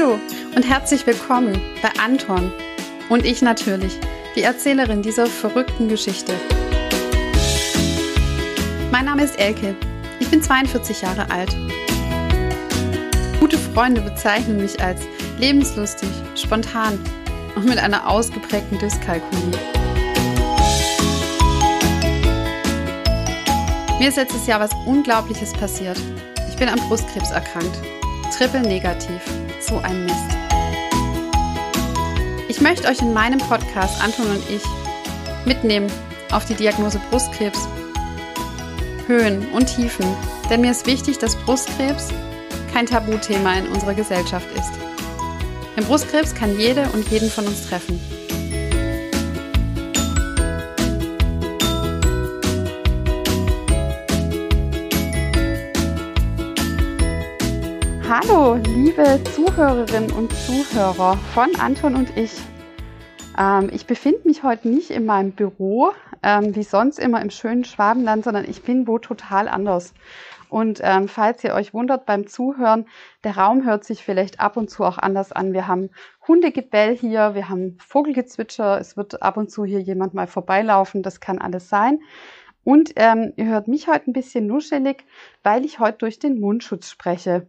[0.00, 0.18] Hallo
[0.56, 2.52] und herzlich willkommen bei Anton
[3.10, 3.98] und ich natürlich,
[4.34, 6.32] die Erzählerin dieser verrückten Geschichte.
[8.90, 9.74] Mein Name ist Elke.
[10.18, 11.54] Ich bin 42 Jahre alt.
[13.40, 15.02] Gute Freunde bezeichnen mich als
[15.38, 16.98] lebenslustig, spontan
[17.56, 19.58] und mit einer ausgeprägten Dyskalkulie.
[23.98, 26.00] Mir ist letztes Jahr was Unglaubliches passiert.
[26.48, 27.78] Ich bin an Brustkrebs erkrankt.
[28.36, 29.39] Triple negativ.
[29.60, 30.16] So ein Mist.
[32.48, 34.62] Ich möchte euch in meinem Podcast, Anton und ich,
[35.44, 35.90] mitnehmen
[36.32, 37.68] auf die Diagnose Brustkrebs.
[39.06, 40.06] Höhen und Tiefen.
[40.48, 42.08] Denn mir ist wichtig, dass Brustkrebs
[42.72, 44.72] kein Tabuthema in unserer Gesellschaft ist.
[45.76, 48.00] Denn Brustkrebs kann jede und jeden von uns treffen.
[58.90, 62.32] Liebe Zuhörerinnen und Zuhörer von Anton und ich.
[63.38, 65.92] Ähm, ich befinde mich heute nicht in meinem Büro,
[66.24, 69.94] ähm, wie sonst immer im schönen Schwabenland, sondern ich bin wo total anders.
[70.48, 72.86] Und ähm, falls ihr euch wundert beim Zuhören,
[73.22, 75.52] der Raum hört sich vielleicht ab und zu auch anders an.
[75.52, 75.90] Wir haben
[76.26, 81.20] Hundegebell hier, wir haben Vogelgezwitscher, es wird ab und zu hier jemand mal vorbeilaufen, das
[81.20, 82.00] kann alles sein.
[82.64, 85.04] Und ähm, ihr hört mich heute ein bisschen nuschelig,
[85.44, 87.46] weil ich heute durch den Mundschutz spreche.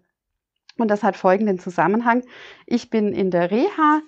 [0.82, 2.24] Und das hat folgenden Zusammenhang.
[2.66, 4.02] Ich bin in der Reha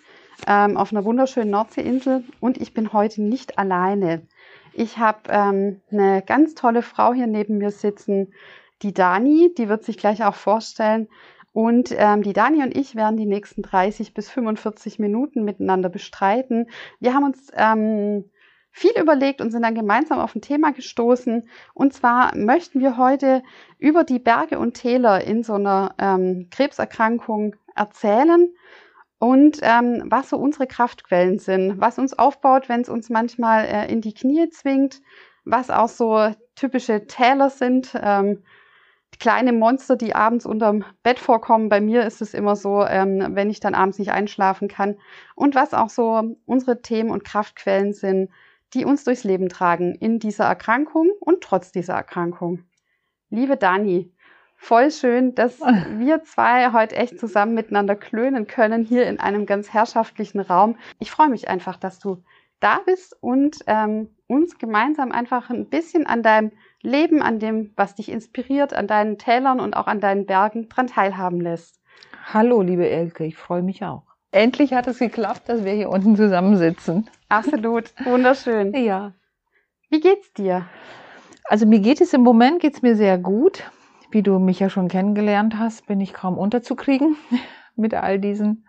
[0.48, 4.28] ähm, auf einer wunderschönen Nordseeinsel und ich bin heute nicht alleine.
[4.74, 8.34] Ich habe ähm, eine ganz tolle Frau hier neben mir sitzen,
[8.82, 11.08] die Dani, die wird sich gleich auch vorstellen.
[11.54, 16.66] Und ähm, die Dani und ich werden die nächsten 30 bis 45 Minuten miteinander bestreiten.
[17.00, 18.26] Wir haben uns ähm,
[18.74, 21.48] viel überlegt und sind dann gemeinsam auf ein Thema gestoßen.
[21.74, 23.44] Und zwar möchten wir heute
[23.78, 28.50] über die Berge und Täler in so einer ähm, Krebserkrankung erzählen
[29.20, 33.92] und ähm, was so unsere Kraftquellen sind, was uns aufbaut, wenn es uns manchmal äh,
[33.92, 35.02] in die Knie zwingt,
[35.46, 37.96] was auch so typische Täler sind.
[38.02, 38.44] Ähm,
[39.20, 41.70] kleine Monster, die abends unterm Bett vorkommen.
[41.70, 44.98] Bei mir ist es immer so, ähm, wenn ich dann abends nicht einschlafen kann.
[45.36, 48.30] Und was auch so unsere Themen und Kraftquellen sind,
[48.74, 52.64] die uns durchs Leben tragen in dieser Erkrankung und trotz dieser Erkrankung.
[53.30, 54.12] Liebe Dani,
[54.56, 55.60] voll schön, dass
[55.98, 60.78] wir zwei heute echt zusammen miteinander klönen können hier in einem ganz herrschaftlichen Raum.
[61.00, 62.24] Ich freue mich einfach, dass du
[62.60, 66.52] da bist und ähm, uns gemeinsam einfach ein bisschen an deinem
[66.82, 70.88] Leben, an dem, was dich inspiriert, an deinen Tälern und auch an deinen Bergen dran
[70.88, 71.82] teilhaben lässt.
[72.34, 74.04] Hallo, liebe Elke, ich freue mich auch.
[74.32, 77.10] Endlich hat es geklappt, dass wir hier unten zusammensitzen.
[77.34, 78.74] Absolut, wunderschön.
[78.78, 79.14] Ja.
[79.90, 80.68] Wie geht's dir?
[81.46, 83.64] Also mir geht es im Moment geht's mir sehr gut.
[84.12, 87.16] Wie du mich ja schon kennengelernt hast, bin ich kaum unterzukriegen
[87.76, 88.68] mit all diesen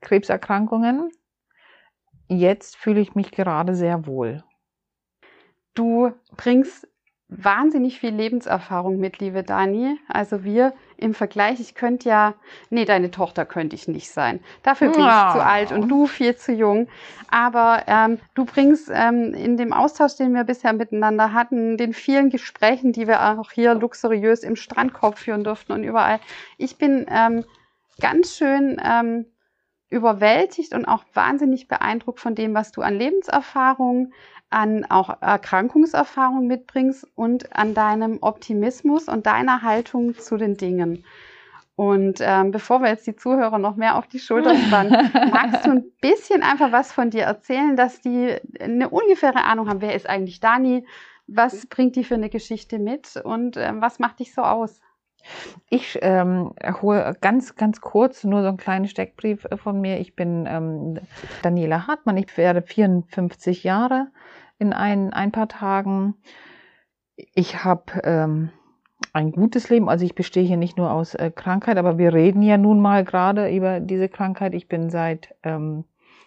[0.00, 1.10] Krebserkrankungen.
[2.28, 4.44] Jetzt fühle ich mich gerade sehr wohl.
[5.74, 6.88] Du bringst
[7.30, 9.98] wahnsinnig viel Lebenserfahrung mit, liebe Dani.
[10.08, 12.34] Also wir im Vergleich, ich könnte ja,
[12.68, 14.40] nee, deine Tochter könnte ich nicht sein.
[14.62, 15.28] Dafür bin ja.
[15.28, 16.88] ich zu alt und du viel zu jung.
[17.30, 22.30] Aber ähm, du bringst ähm, in dem Austausch, den wir bisher miteinander hatten, den vielen
[22.30, 26.18] Gesprächen, die wir auch hier luxuriös im Strandkorb führen durften und überall.
[26.58, 27.44] Ich bin ähm,
[28.00, 29.26] ganz schön ähm,
[29.88, 34.12] überwältigt und auch wahnsinnig beeindruckt von dem, was du an Lebenserfahrung,
[34.50, 41.04] an auch Erkrankungserfahrung mitbringst und an deinem Optimismus und deiner Haltung zu den Dingen.
[41.76, 45.70] Und ähm, bevor wir jetzt die Zuhörer noch mehr auf die Schulter spannen, magst du
[45.70, 50.06] ein bisschen einfach was von dir erzählen, dass die eine ungefähre Ahnung haben, wer ist
[50.06, 50.84] eigentlich Dani,
[51.26, 54.80] was bringt die für eine Geschichte mit und ähm, was macht dich so aus?
[55.68, 56.52] Ich ähm,
[56.82, 60.00] hole ganz, ganz kurz nur so einen kleinen Steckbrief von mir.
[60.00, 60.98] Ich bin ähm,
[61.42, 64.08] Daniela Hartmann, ich werde 54 Jahre
[64.58, 66.14] in ein, ein paar Tagen.
[67.34, 68.50] Ich habe ähm,
[69.12, 72.42] ein gutes Leben, also ich bestehe hier nicht nur aus äh, Krankheit, aber wir reden
[72.42, 74.54] ja nun mal gerade über diese Krankheit.
[74.54, 75.84] Ich bin seit ähm,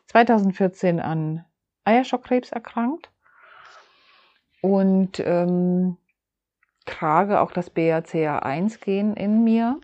[0.07, 1.45] 2014 an
[1.85, 3.11] Eierschockkrebs erkrankt
[4.61, 5.97] und ähm,
[6.85, 9.79] trage auch das BRCA1-Gen in mir.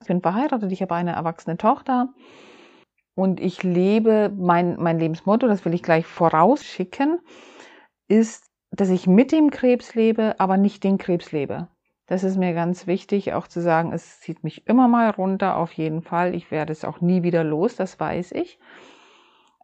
[0.00, 2.08] Ich bin verheiratet, ich habe eine erwachsene Tochter
[3.14, 7.20] und ich lebe, mein, mein Lebensmotto, das will ich gleich vorausschicken,
[8.08, 11.68] ist, dass ich mit dem Krebs lebe, aber nicht den Krebs lebe.
[12.06, 15.72] Das ist mir ganz wichtig, auch zu sagen, es zieht mich immer mal runter, auf
[15.72, 16.34] jeden Fall.
[16.34, 18.58] Ich werde es auch nie wieder los, das weiß ich.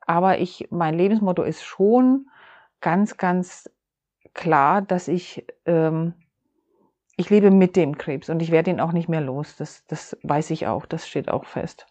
[0.06, 2.30] Aber ich, mein Lebensmotto ist schon
[2.80, 3.70] ganz, ganz
[4.32, 6.14] klar, dass ich, ähm,
[7.20, 9.56] ich lebe mit dem Krebs und ich werde ihn auch nicht mehr los.
[9.56, 11.86] Das, das weiß ich auch, das steht auch fest.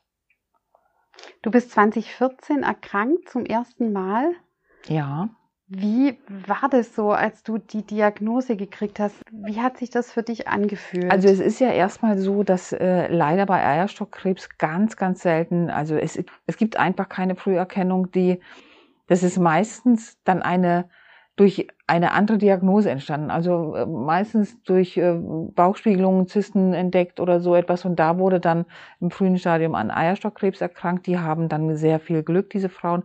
[1.44, 4.32] Du bist 2014 erkrankt zum ersten Mal.
[4.88, 5.30] Ja.
[5.68, 9.16] Wie war das so, als du die Diagnose gekriegt hast?
[9.32, 11.12] Wie hat sich das für dich angefühlt?
[11.12, 15.96] Also es ist ja erstmal so, dass äh, leider bei Eierstockkrebs ganz, ganz selten, also
[15.96, 18.40] es, es gibt einfach keine Früherkennung, die,
[19.06, 20.90] das ist meistens dann eine
[21.40, 23.32] durch eine andere Diagnose entstanden.
[23.32, 27.86] Also äh, meistens durch äh, Bauchspiegelungen, Zysten entdeckt oder so etwas.
[27.86, 28.66] Und da wurde dann
[29.00, 31.08] im frühen Stadium an Eierstockkrebs erkrankt.
[31.08, 33.04] Die haben dann sehr viel Glück, diese Frauen.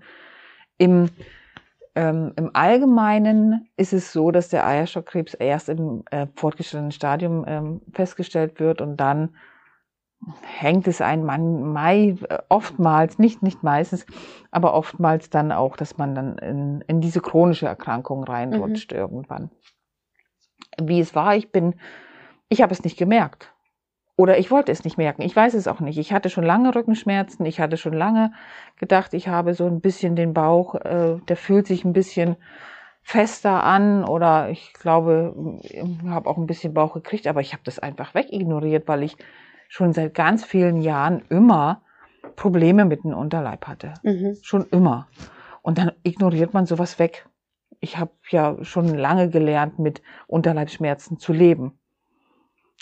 [0.79, 1.11] Im
[1.95, 7.83] ähm, Im Allgemeinen ist es so, dass der Eierstockkrebs erst im äh, fortgeschrittenen Stadium ähm,
[7.93, 9.29] festgestellt wird und dann
[10.43, 14.07] hängt es ein Mann Mai äh, oftmals, nicht, nicht meistens,
[14.51, 18.99] aber oftmals dann auch, dass man dann in, in diese chronische Erkrankung reinrutscht mhm.
[18.99, 19.51] irgendwann.
[20.81, 21.75] Wie es war, ich bin,
[22.49, 23.53] ich habe es nicht gemerkt.
[24.17, 25.23] Oder ich wollte es nicht merken.
[25.23, 25.99] Ich weiß es auch nicht.
[25.99, 27.45] Ich hatte schon lange Rückenschmerzen.
[27.47, 28.33] Ich hatte schon lange
[28.79, 32.37] gedacht, ich habe so ein bisschen den Bauch, äh, der fühlt sich ein bisschen
[33.03, 37.63] fester an oder ich glaube, ich habe auch ein bisschen Bauch gekriegt, aber ich habe
[37.65, 39.17] das einfach wegignoriert, weil ich
[39.75, 41.83] schon seit ganz vielen Jahren immer
[42.37, 43.95] Probleme mit dem Unterleib hatte.
[44.05, 44.39] Mhm.
[44.41, 45.09] Schon immer.
[45.63, 47.29] Und dann ignoriert man sowas weg.
[47.81, 51.77] Ich habe ja schon lange gelernt, mit Unterleibsschmerzen zu leben.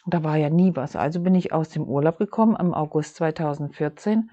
[0.05, 0.95] Da war ja nie was.
[0.95, 4.31] Also bin ich aus dem Urlaub gekommen im August 2014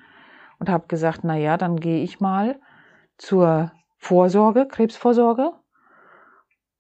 [0.60, 2.60] und habe gesagt, na ja, dann gehe ich mal
[3.18, 5.54] zur Vorsorge, Krebsvorsorge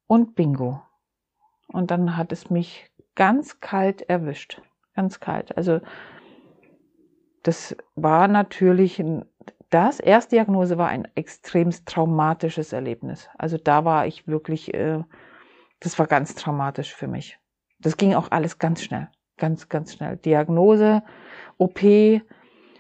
[0.08, 0.82] und Bingo.
[1.68, 4.62] Und dann hat es mich ganz kalt erwischt.
[5.00, 5.56] Ganz kalt.
[5.56, 5.80] Also
[7.44, 9.02] das war natürlich,
[9.70, 13.30] das Erstdiagnose war ein extremst traumatisches Erlebnis.
[13.38, 15.02] Also da war ich wirklich, äh,
[15.80, 17.40] das war ganz traumatisch für mich.
[17.80, 19.08] Das ging auch alles ganz schnell,
[19.38, 20.18] ganz, ganz schnell.
[20.18, 21.02] Diagnose,
[21.58, 21.80] OP,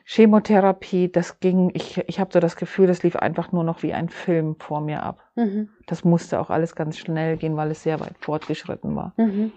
[0.03, 3.93] Chemotherapie, das ging, ich, ich habe so das Gefühl, das lief einfach nur noch wie
[3.93, 5.23] ein Film vor mir ab.
[5.37, 5.69] Mhm.
[5.87, 9.13] Das musste auch alles ganz schnell gehen, weil es sehr weit fortgeschritten war.
[9.15, 9.53] Mhm.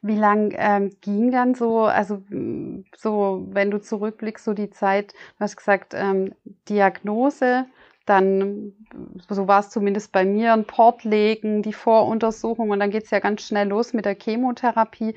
[0.00, 2.22] Wie lang ähm, ging dann so, also
[2.96, 6.34] so, wenn du zurückblickst, so die Zeit, du hast gesagt, ähm,
[6.68, 7.66] Diagnose,
[8.06, 8.72] dann,
[9.28, 13.10] so war es zumindest bei mir, ein Port legen, die Voruntersuchung und dann geht es
[13.10, 15.14] ja ganz schnell los mit der Chemotherapie.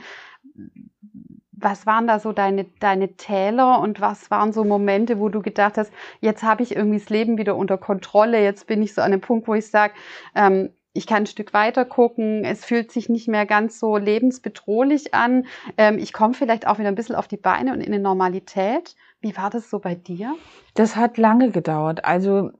[1.51, 5.77] Was waren da so deine, deine Täler und was waren so Momente, wo du gedacht
[5.77, 9.13] hast, jetzt habe ich irgendwie das Leben wieder unter Kontrolle, jetzt bin ich so an
[9.13, 9.93] einem Punkt, wo ich sage,
[10.35, 15.13] ähm, ich kann ein Stück weiter gucken, es fühlt sich nicht mehr ganz so lebensbedrohlich
[15.13, 15.45] an,
[15.77, 18.95] ähm, ich komme vielleicht auch wieder ein bisschen auf die Beine und in eine Normalität.
[19.19, 20.33] Wie war das so bei dir?
[20.73, 22.05] Das hat lange gedauert.
[22.05, 22.51] Also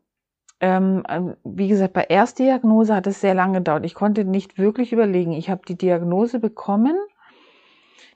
[0.60, 3.86] ähm, ähm, wie gesagt, bei Erstdiagnose hat es sehr lange gedauert.
[3.86, 5.32] Ich konnte nicht wirklich überlegen.
[5.32, 6.96] Ich habe die Diagnose bekommen.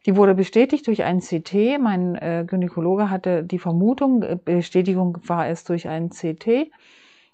[0.06, 1.80] Die wurde bestätigt durch ein CT.
[1.80, 6.72] Mein äh, Gynäkologe hatte die Vermutung, äh, Bestätigung war es durch ein CT.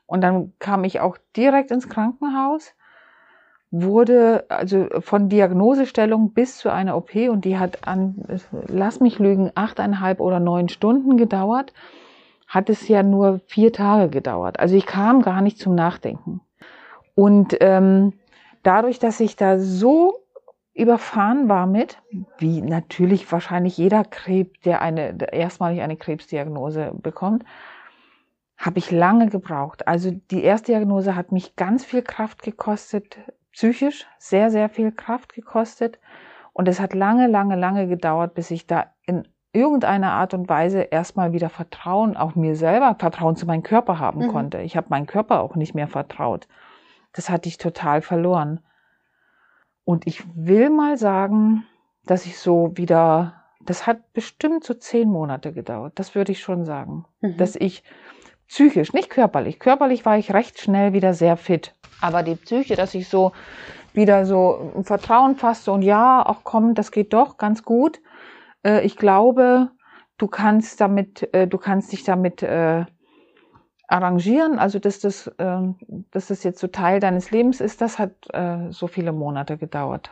[0.06, 2.74] Und dann kam ich auch direkt ins Krankenhaus,
[3.72, 8.16] wurde also von Diagnosestellung bis zu einer OP und die hat an,
[8.68, 11.74] lass mich lügen, achteinhalb oder neun Stunden gedauert
[12.48, 14.60] hat es ja nur vier Tage gedauert.
[14.60, 16.42] Also ich kam gar nicht zum Nachdenken.
[17.16, 18.14] Und ähm,
[18.64, 20.20] dadurch, dass ich da so
[20.74, 21.98] überfahren war mit,
[22.38, 27.44] wie natürlich wahrscheinlich jeder Krebs, der eine erstmalig eine Krebsdiagnose bekommt,
[28.58, 29.88] habe ich lange gebraucht.
[29.88, 33.18] Also die Erstdiagnose hat mich ganz viel Kraft gekostet,
[33.52, 36.00] psychisch sehr, sehr viel Kraft gekostet.
[36.54, 40.82] Und es hat lange, lange, lange gedauert, bis ich da in irgendeiner Art und Weise
[40.82, 44.32] erstmal wieder Vertrauen, auch mir selber Vertrauen zu meinem Körper haben mhm.
[44.32, 44.60] konnte.
[44.60, 46.48] Ich habe meinem Körper auch nicht mehr vertraut.
[47.14, 48.60] Das hatte ich total verloren.
[49.86, 51.66] Und ich will mal sagen,
[52.06, 55.94] dass ich so wieder, das hat bestimmt so zehn Monate gedauert.
[55.96, 57.06] Das würde ich schon sagen.
[57.22, 57.38] Mhm.
[57.38, 57.84] Dass ich
[58.48, 59.60] psychisch, nicht körperlich.
[59.60, 61.74] Körperlich war ich recht schnell wieder sehr fit.
[62.02, 63.32] Aber die Psyche, dass ich so
[63.94, 68.02] wieder so Vertrauen fasste und ja, auch komm, das geht doch ganz gut
[68.66, 69.70] äh, ich glaube,
[70.18, 72.86] du kannst damit, äh, du kannst dich damit äh,
[73.88, 75.62] arrangieren, also dass das, äh,
[76.12, 80.12] dass das jetzt so Teil deines Lebens ist, das hat äh, so viele Monate gedauert.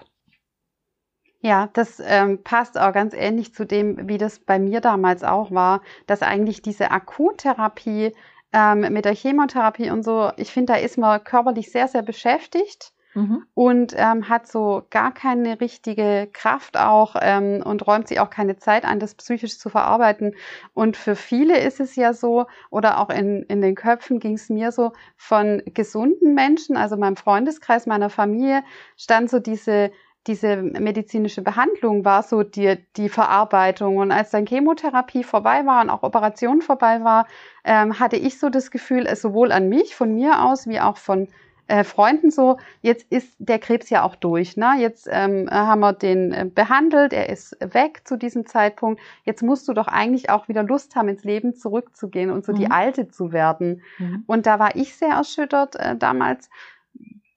[1.46, 5.52] Ja, das ähm, passt auch ganz ähnlich zu dem, wie das bei mir damals auch
[5.52, 8.14] war, dass eigentlich diese Akuttherapie
[8.54, 12.94] ähm, mit der Chemotherapie und so, ich finde, da ist man körperlich sehr, sehr beschäftigt
[13.14, 13.44] mhm.
[13.56, 18.56] und ähm, hat so gar keine richtige Kraft auch ähm, und räumt sich auch keine
[18.56, 20.36] Zeit ein, das psychisch zu verarbeiten.
[20.74, 24.48] Und für viele ist es ja so, oder auch in, in den Köpfen ging es
[24.48, 28.64] mir so, von gesunden Menschen, also meinem Freundeskreis, meiner Familie,
[28.96, 29.92] stand so diese
[30.28, 33.98] diese medizinische Behandlung war so die, die Verarbeitung.
[33.98, 37.28] Und als dann Chemotherapie vorbei war und auch Operation vorbei war,
[37.66, 40.98] ähm, hatte ich so das Gefühl, es sowohl an mich, von mir aus, wie auch
[40.98, 41.28] von
[41.68, 44.58] äh, Freunden so, jetzt ist der Krebs ja auch durch.
[44.58, 44.74] Ne?
[44.80, 49.02] Jetzt ähm, haben wir den äh, behandelt, er ist weg zu diesem Zeitpunkt.
[49.24, 52.58] Jetzt musst du doch eigentlich auch wieder Lust haben, ins Leben zurückzugehen und so mhm.
[52.58, 53.82] die Alte zu werden.
[53.98, 54.24] Mhm.
[54.28, 56.50] Und da war ich sehr erschüttert äh, damals,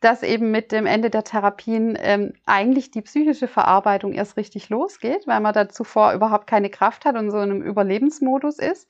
[0.06, 5.26] dass eben mit dem Ende der Therapien ähm, eigentlich die psychische Verarbeitung erst richtig losgeht,
[5.26, 8.88] weil man da zuvor überhaupt keine Kraft hat und so in einem Überlebensmodus ist.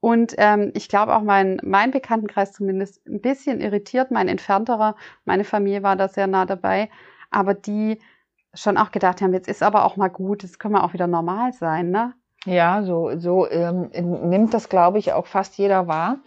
[0.00, 4.96] Und ähm, ich glaube auch mein, mein Bekanntenkreis zumindest ein bisschen irritiert, mein entfernterer,
[5.26, 6.88] meine Familie war da sehr nah dabei,
[7.30, 8.00] aber die
[8.54, 11.06] schon auch gedacht haben, jetzt ist aber auch mal gut, jetzt können wir auch wieder
[11.06, 12.14] normal sein, ne?
[12.46, 13.90] Ja, so, so ähm,
[14.30, 16.20] nimmt das, glaube ich, auch fast jeder wahr.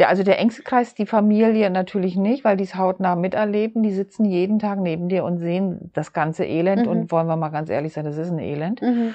[0.00, 3.82] Der, also der engste Kreis, die Familie natürlich nicht, weil die es hautnah miterleben.
[3.82, 6.86] Die sitzen jeden Tag neben dir und sehen das ganze Elend.
[6.86, 6.88] Mhm.
[6.90, 8.80] Und wollen wir mal ganz ehrlich sein, das ist ein Elend.
[8.80, 9.14] Mhm.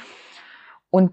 [0.91, 1.11] Und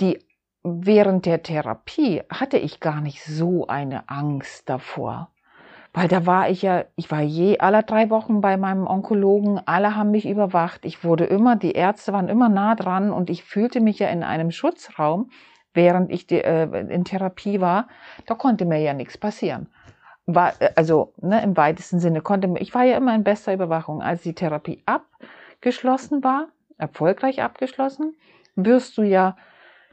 [0.00, 0.18] die
[0.62, 5.30] während der Therapie hatte ich gar nicht so eine Angst davor.
[5.92, 9.96] Weil da war ich ja, ich war je alle drei Wochen bei meinem Onkologen, alle
[9.96, 10.84] haben mich überwacht.
[10.84, 14.22] Ich wurde immer, die Ärzte waren immer nah dran und ich fühlte mich ja in
[14.22, 15.30] einem Schutzraum
[15.78, 17.86] während ich die, äh, in Therapie war,
[18.26, 19.68] da konnte mir ja nichts passieren.
[20.26, 24.02] War, äh, also ne, im weitesten Sinne konnte ich war ja immer in bester Überwachung.
[24.02, 28.16] Als die Therapie abgeschlossen war, erfolgreich abgeschlossen,
[28.56, 29.36] wirst du ja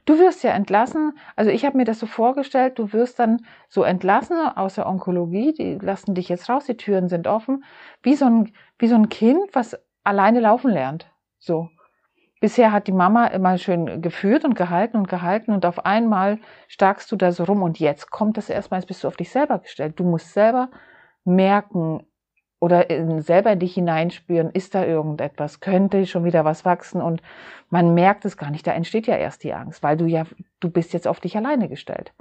[0.08, 3.82] Du wirst ja entlassen, also ich habe mir das so vorgestellt, du wirst dann so
[3.84, 7.64] entlassen aus der Onkologie, die lassen dich jetzt raus, die Türen sind offen,
[8.04, 11.10] wie so ein, wie so ein Kind, was alleine laufen lernt.
[11.40, 11.70] So.
[12.46, 16.38] Bisher hat die Mama immer schön geführt und gehalten und gehalten und auf einmal
[16.68, 19.32] starkst du da so rum und jetzt kommt das erstmal, jetzt bist du auf dich
[19.32, 20.00] selber gestellt.
[20.00, 20.70] Du musst selber
[21.24, 22.06] merken
[22.60, 22.86] oder
[23.24, 27.24] selber in dich hineinspüren, ist da irgendetwas, könnte schon wieder was wachsen und
[27.72, 30.26] man merkt es gar nicht, da entsteht ja erst die Angst, weil du ja,
[30.60, 32.14] du bist jetzt auf dich alleine gestellt.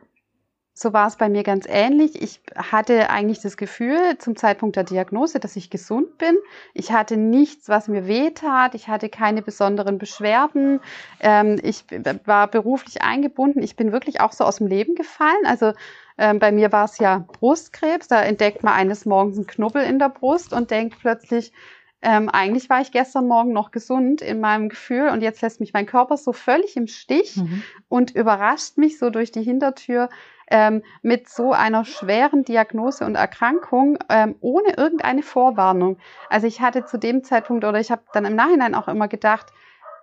[0.76, 2.20] So war es bei mir ganz ähnlich.
[2.20, 6.36] Ich hatte eigentlich das Gefühl zum Zeitpunkt der Diagnose, dass ich gesund bin.
[6.72, 8.74] Ich hatte nichts, was mir wehtat.
[8.74, 10.80] Ich hatte keine besonderen Beschwerden.
[11.20, 11.84] Ähm, ich
[12.24, 13.62] war beruflich eingebunden.
[13.62, 15.46] Ich bin wirklich auch so aus dem Leben gefallen.
[15.46, 15.74] Also
[16.18, 18.08] ähm, bei mir war es ja Brustkrebs.
[18.08, 21.52] Da entdeckt man eines Morgens einen Knubbel in der Brust und denkt plötzlich,
[22.02, 25.72] ähm, eigentlich war ich gestern Morgen noch gesund in meinem Gefühl und jetzt lässt mich
[25.72, 27.62] mein Körper so völlig im Stich mhm.
[27.88, 30.10] und überrascht mich so durch die Hintertür
[30.50, 35.98] ähm, mit so einer schweren Diagnose und Erkrankung ähm, ohne irgendeine Vorwarnung.
[36.28, 39.52] Also ich hatte zu dem Zeitpunkt oder ich habe dann im Nachhinein auch immer gedacht,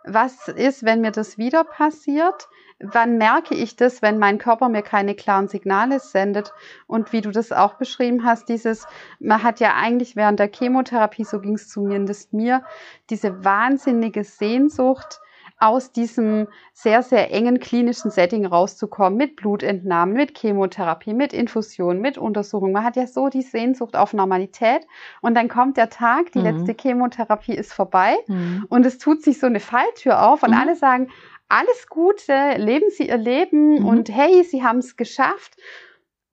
[0.03, 2.49] was ist, wenn mir das wieder passiert?
[2.79, 6.53] Wann merke ich das, wenn mein Körper mir keine klaren Signale sendet?
[6.87, 8.87] Und wie du das auch beschrieben hast, dieses,
[9.19, 12.63] man hat ja eigentlich während der Chemotherapie, so ging es zumindest mir,
[13.11, 15.21] diese wahnsinnige Sehnsucht,
[15.61, 22.17] aus diesem sehr, sehr engen klinischen Setting rauszukommen, mit Blutentnahmen, mit Chemotherapie, mit Infusion, mit
[22.17, 22.71] Untersuchung.
[22.71, 24.87] Man hat ja so die Sehnsucht auf Normalität
[25.21, 26.45] und dann kommt der Tag, die mhm.
[26.45, 28.65] letzte Chemotherapie ist vorbei mhm.
[28.69, 30.57] und es tut sich so eine Falltür auf und mhm.
[30.57, 31.09] alle sagen,
[31.47, 33.85] alles Gute, leben Sie Ihr Leben mhm.
[33.85, 35.57] und hey, Sie haben es geschafft.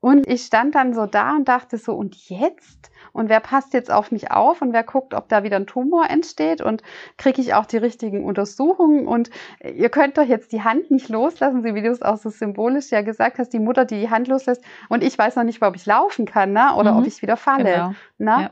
[0.01, 2.93] Und ich stand dann so da und dachte so, und jetzt?
[3.19, 6.09] Und wer passt jetzt auf mich auf und wer guckt, ob da wieder ein Tumor
[6.09, 6.83] entsteht und
[7.17, 9.09] kriege ich auch die richtigen Untersuchungen?
[9.09, 9.31] Und
[9.63, 13.03] ihr könnt doch jetzt die Hand nicht loslassen, wie du es auch so symbolisch ja
[13.03, 15.85] gesagt hast, die Mutter, die die Hand loslässt und ich weiß noch nicht, ob ich
[15.85, 16.75] laufen kann, ne?
[16.77, 16.99] Oder mhm.
[17.01, 17.65] ob ich wieder falle.
[17.65, 17.95] Genau.
[18.19, 18.51] Ne?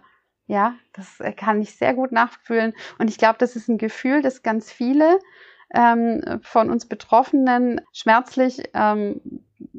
[0.49, 0.55] Ja.
[0.57, 2.75] ja, das kann ich sehr gut nachfühlen.
[2.99, 5.21] Und ich glaube, das ist ein Gefühl, das ganz viele
[5.75, 9.21] ähm, von uns Betroffenen schmerzlich ähm,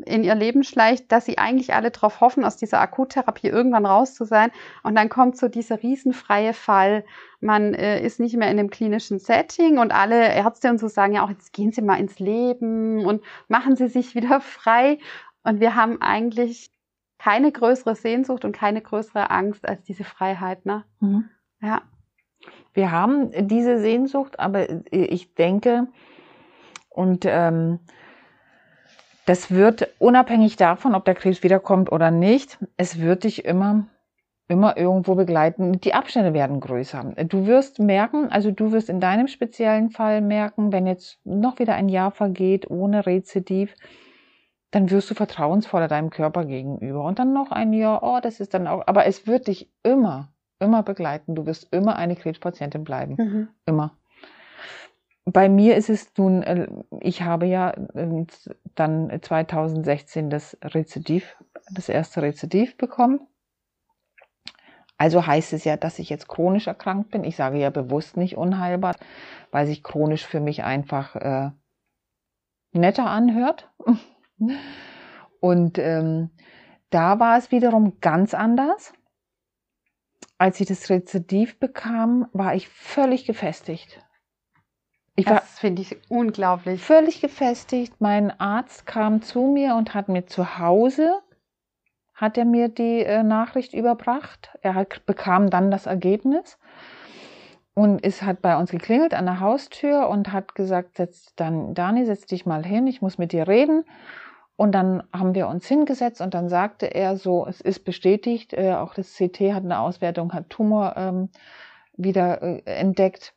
[0.05, 4.15] in ihr Leben schleicht, dass sie eigentlich alle darauf hoffen, aus dieser Akuttherapie irgendwann raus
[4.15, 4.51] zu sein.
[4.83, 7.05] Und dann kommt so dieser riesenfreie Fall.
[7.39, 11.13] Man äh, ist nicht mehr in dem klinischen Setting und alle Ärzte und so sagen
[11.13, 14.97] ja auch, jetzt gehen Sie mal ins Leben und machen Sie sich wieder frei.
[15.43, 16.71] Und wir haben eigentlich
[17.19, 20.65] keine größere Sehnsucht und keine größere Angst als diese Freiheit.
[20.65, 20.83] Ne?
[20.99, 21.29] Mhm.
[21.61, 21.81] Ja.
[22.73, 25.87] Wir haben diese Sehnsucht, aber ich denke,
[26.89, 27.79] und ähm,
[29.27, 33.85] das wird unabhängig davon, ob der Krebs wiederkommt oder nicht, es wird dich immer
[34.47, 35.81] immer irgendwo begleiten.
[35.81, 37.13] Die Abstände werden größer.
[37.27, 41.75] Du wirst merken, also du wirst in deinem speziellen Fall merken, wenn jetzt noch wieder
[41.75, 43.75] ein Jahr vergeht ohne Rezidiv,
[44.71, 47.03] dann wirst du vertrauensvoller deinem Körper gegenüber.
[47.03, 50.31] Und dann noch ein Jahr, oh, das ist dann auch, aber es wird dich immer,
[50.59, 51.35] immer begleiten.
[51.35, 53.15] Du wirst immer eine Krebspatientin bleiben.
[53.17, 53.47] Mhm.
[53.65, 53.97] Immer
[55.31, 56.67] bei mir ist es nun, äh,
[57.01, 58.25] ich habe ja äh,
[58.75, 61.35] dann 2016 das Rezidiv,
[61.71, 63.19] das erste Rezidiv bekommen.
[64.97, 67.23] Also heißt es ja, dass ich jetzt chronisch erkrankt bin.
[67.23, 68.95] Ich sage ja bewusst nicht unheilbar,
[69.51, 71.51] weil sich chronisch für mich einfach äh,
[72.71, 73.69] netter anhört.
[75.41, 76.31] Und ähm,
[76.89, 78.93] da war es wiederum ganz anders.
[80.37, 84.06] Als ich das Rezidiv bekam, war ich völlig gefestigt.
[85.19, 86.83] Ich das finde ich unglaublich.
[86.83, 87.95] Völlig gefestigt.
[87.99, 91.11] Mein Arzt kam zu mir und hat mir zu Hause,
[92.13, 94.51] hat er mir die äh, Nachricht überbracht.
[94.61, 96.59] Er hat, bekam dann das Ergebnis
[97.73, 102.05] und es hat bei uns geklingelt an der Haustür und hat gesagt, setz dann, Dani,
[102.05, 103.85] setz dich mal hin, ich muss mit dir reden.
[104.55, 108.73] Und dann haben wir uns hingesetzt und dann sagte er so, es ist bestätigt, äh,
[108.73, 111.29] auch das CT hat eine Auswertung, hat Tumor ähm,
[111.95, 113.33] wieder äh, entdeckt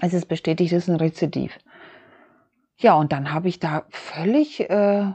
[0.00, 1.58] es ist bestätigt, es ist ein Rezidiv.
[2.78, 5.12] Ja, und dann habe ich da völlig, äh,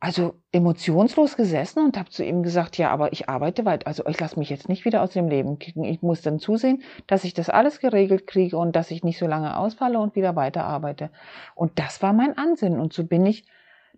[0.00, 4.18] also emotionslos gesessen und habe zu ihm gesagt, ja, aber ich arbeite weit, also ich
[4.18, 5.84] lasse mich jetzt nicht wieder aus dem Leben kicken.
[5.84, 9.26] Ich muss dann zusehen, dass ich das alles geregelt kriege und dass ich nicht so
[9.26, 11.10] lange ausfalle und wieder weiter arbeite.
[11.54, 12.80] Und das war mein Ansinnen.
[12.80, 13.44] Und so bin ich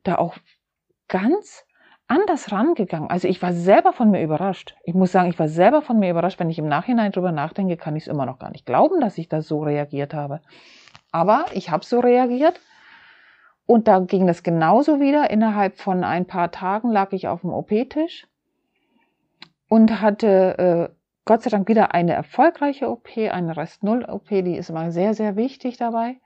[0.02, 0.36] da auch
[1.08, 1.64] ganz
[2.10, 3.08] anders rangegangen.
[3.08, 4.74] Also ich war selber von mir überrascht.
[4.82, 6.40] Ich muss sagen, ich war selber von mir überrascht.
[6.40, 9.16] Wenn ich im Nachhinein drüber nachdenke, kann ich es immer noch gar nicht glauben, dass
[9.16, 10.40] ich da so reagiert habe.
[11.12, 12.60] Aber ich habe so reagiert.
[13.64, 15.30] Und da ging das genauso wieder.
[15.30, 18.26] Innerhalb von ein paar Tagen lag ich auf dem OP-Tisch
[19.68, 20.58] und hatte
[20.90, 25.36] äh, Gott sei Dank wieder eine erfolgreiche OP, eine Rest-Null-OP, die ist immer sehr, sehr
[25.36, 26.16] wichtig dabei.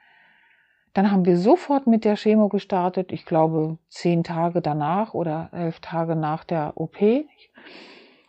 [0.95, 3.13] Dann haben wir sofort mit der Chemo gestartet.
[3.13, 6.97] Ich glaube, zehn Tage danach oder elf Tage nach der OP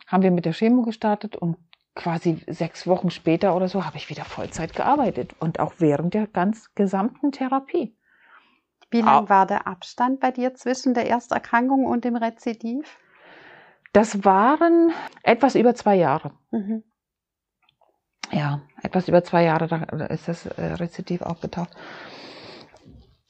[0.06, 1.56] haben wir mit der Chemo gestartet und
[1.94, 6.26] quasi sechs Wochen später oder so habe ich wieder Vollzeit gearbeitet und auch während der
[6.26, 7.96] ganz gesamten Therapie.
[8.90, 12.98] Wie lang war der Abstand bei dir zwischen der Ersterkrankung und dem Rezidiv?
[13.92, 14.92] Das waren
[15.22, 16.32] etwas über zwei Jahre.
[16.50, 16.84] Mhm.
[18.30, 21.70] Ja, etwas über zwei Jahre, da ist das äh, Rezidiv aufgetaucht.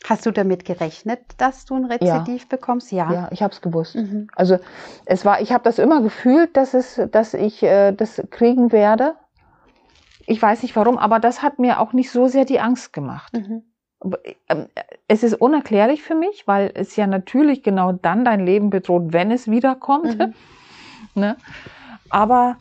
[0.09, 2.49] Hast du damit gerechnet, dass du ein Rezidiv ja.
[2.49, 2.93] bekommst?
[2.93, 3.13] Ja.
[3.13, 3.97] Ja, ich habe es gewusst.
[3.97, 4.29] Mhm.
[4.37, 4.59] Also
[5.05, 9.17] es war, ich habe das immer gefühlt, dass es, dass ich äh, das kriegen werde.
[10.27, 13.33] Ich weiß nicht warum, aber das hat mir auch nicht so sehr die Angst gemacht.
[13.33, 13.65] Mhm.
[14.49, 14.67] Ähm,
[15.09, 19.33] es ist unerklärlich für mich, weil es ja natürlich genau dann dein Leben bedroht, wenn
[19.33, 20.19] es wiederkommt.
[20.19, 20.35] Mhm.
[21.15, 21.37] ne?
[22.11, 22.59] Aber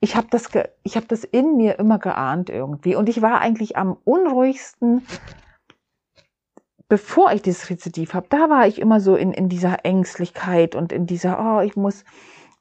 [0.00, 0.50] ich habe das,
[0.82, 2.96] ich habe das in mir immer geahnt irgendwie.
[2.96, 5.06] Und ich war eigentlich am unruhigsten,
[6.92, 10.92] bevor ich dieses Rezidiv habe, da war ich immer so in, in dieser Ängstlichkeit und
[10.92, 12.04] in dieser, oh, ich muss,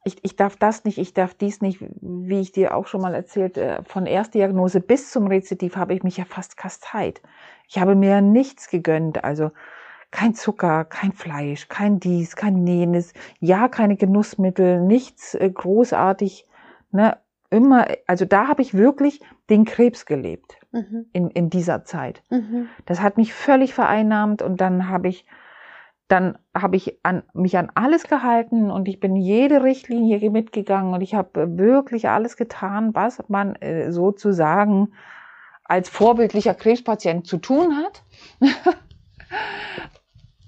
[0.06, 3.14] ich, ich darf das nicht, ich darf dies nicht, wie ich dir auch schon mal
[3.14, 7.22] erzählt, äh, von Erstdiagnose bis zum Rezidiv habe ich mich ja fast kasteit.
[7.68, 9.52] Ich habe mir nichts gegönnt, also
[10.12, 16.48] kein Zucker, kein Fleisch, kein dies, kein jenes, ja, keine Genussmittel, nichts äh, großartig,
[16.92, 17.18] ne,
[17.52, 21.06] immer, also da habe ich wirklich den Krebs gelebt mhm.
[21.14, 22.24] in, in dieser Zeit.
[22.32, 22.70] Mhm.
[22.86, 25.26] Das hat mich völlig vereinnahmt und dann habe ich,
[26.08, 31.02] dann habe ich an, mich an alles gehalten und ich bin jede Richtlinie mitgegangen und
[31.02, 34.94] ich habe wirklich alles getan, was man äh, sozusagen
[35.66, 38.04] als vorbildlicher Krebspatient zu tun hat.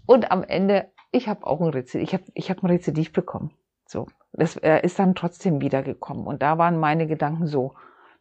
[0.05, 3.51] und am Ende, ich habe auch ein Rezidiv, ich habe ich hab ein Rezidiv bekommen.
[3.85, 7.73] So, das er ist dann trotzdem wiedergekommen und da waren meine Gedanken so,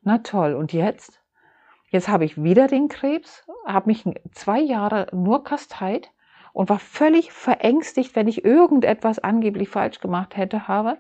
[0.03, 1.21] na toll, und jetzt?
[1.91, 6.11] Jetzt habe ich wieder den Krebs, habe mich zwei Jahre nur kasteit
[6.53, 10.99] und war völlig verängstigt, wenn ich irgendetwas angeblich falsch gemacht hätte habe.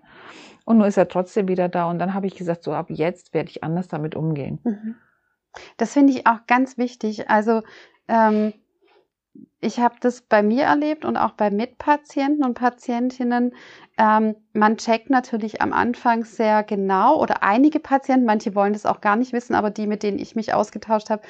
[0.64, 1.88] Und nur ist er trotzdem wieder da.
[1.90, 4.60] Und dann habe ich gesagt, so ab jetzt werde ich anders damit umgehen.
[4.64, 4.94] Mhm.
[5.76, 7.28] Das finde ich auch ganz wichtig.
[7.28, 7.62] Also
[8.08, 8.52] ähm,
[9.60, 13.54] ich habe das bei mir erlebt und auch bei Mitpatienten und Patientinnen.
[13.96, 19.00] Ähm, man checkt natürlich am Anfang sehr genau oder einige Patienten, manche wollen das auch
[19.00, 21.22] gar nicht wissen, aber die, mit denen ich mich ausgetauscht habe,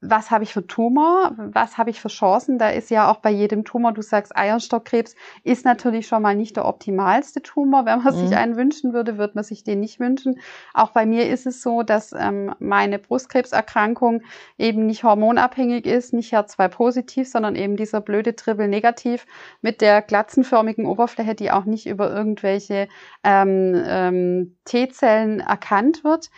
[0.00, 2.58] was habe ich für Tumor, was habe ich für Chancen.
[2.58, 6.56] Da ist ja auch bei jedem Tumor, du sagst Eierstockkrebs, ist natürlich schon mal nicht
[6.56, 7.84] der optimalste Tumor.
[7.84, 8.26] Wenn man mhm.
[8.26, 10.38] sich einen wünschen würde, wird man sich den nicht wünschen.
[10.72, 14.22] Auch bei mir ist es so, dass ähm, meine Brustkrebserkrankung
[14.56, 19.26] eben nicht hormonabhängig ist, nicht HER2 positiv, sondern eben dieser blöde Triple negativ
[19.62, 22.88] mit der glatzenförmigen Oberfläche, die auch nicht über irgendwelche
[23.24, 26.30] ähm, ähm, T-Zellen erkannt wird.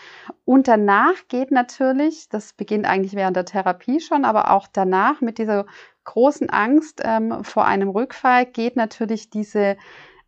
[0.50, 5.38] Und danach geht natürlich, das beginnt eigentlich während der Therapie schon, aber auch danach mit
[5.38, 5.64] dieser
[6.02, 9.76] großen Angst ähm, vor einem Rückfall geht natürlich diese,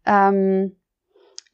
[0.06, 0.76] ähm,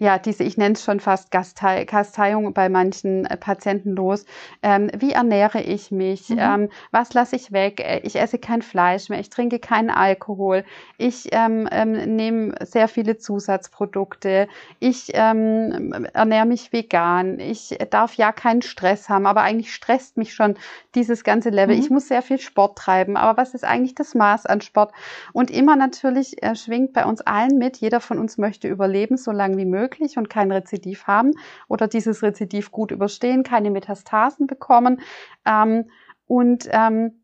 [0.01, 4.27] ja, diese, ich nenne es schon fast Gastei Kasteiung bei manchen äh, Patienten los.
[4.63, 6.29] Ähm, wie ernähre ich mich?
[6.29, 6.39] Mhm.
[6.39, 7.81] Ähm, was lasse ich weg?
[7.81, 10.65] Äh, ich esse kein Fleisch mehr, ich trinke keinen Alkohol,
[10.99, 14.47] ich ähm, ähm, nehme sehr viele Zusatzprodukte,
[14.79, 20.33] ich ähm, ernähre mich vegan, ich darf ja keinen Stress haben, aber eigentlich stresst mich
[20.33, 20.55] schon
[20.95, 21.75] dieses ganze Level.
[21.75, 21.83] Mhm.
[21.83, 24.93] Ich muss sehr viel Sport treiben, aber was ist eigentlich das Maß an Sport?
[25.33, 29.33] Und immer natürlich äh, schwingt bei uns allen mit, jeder von uns möchte überleben, so
[29.33, 31.33] lange wie möglich möglich und kein Rezidiv haben
[31.69, 35.01] oder dieses Rezidiv gut überstehen, keine Metastasen bekommen.
[35.47, 35.91] Ähm,
[36.27, 37.23] und ähm,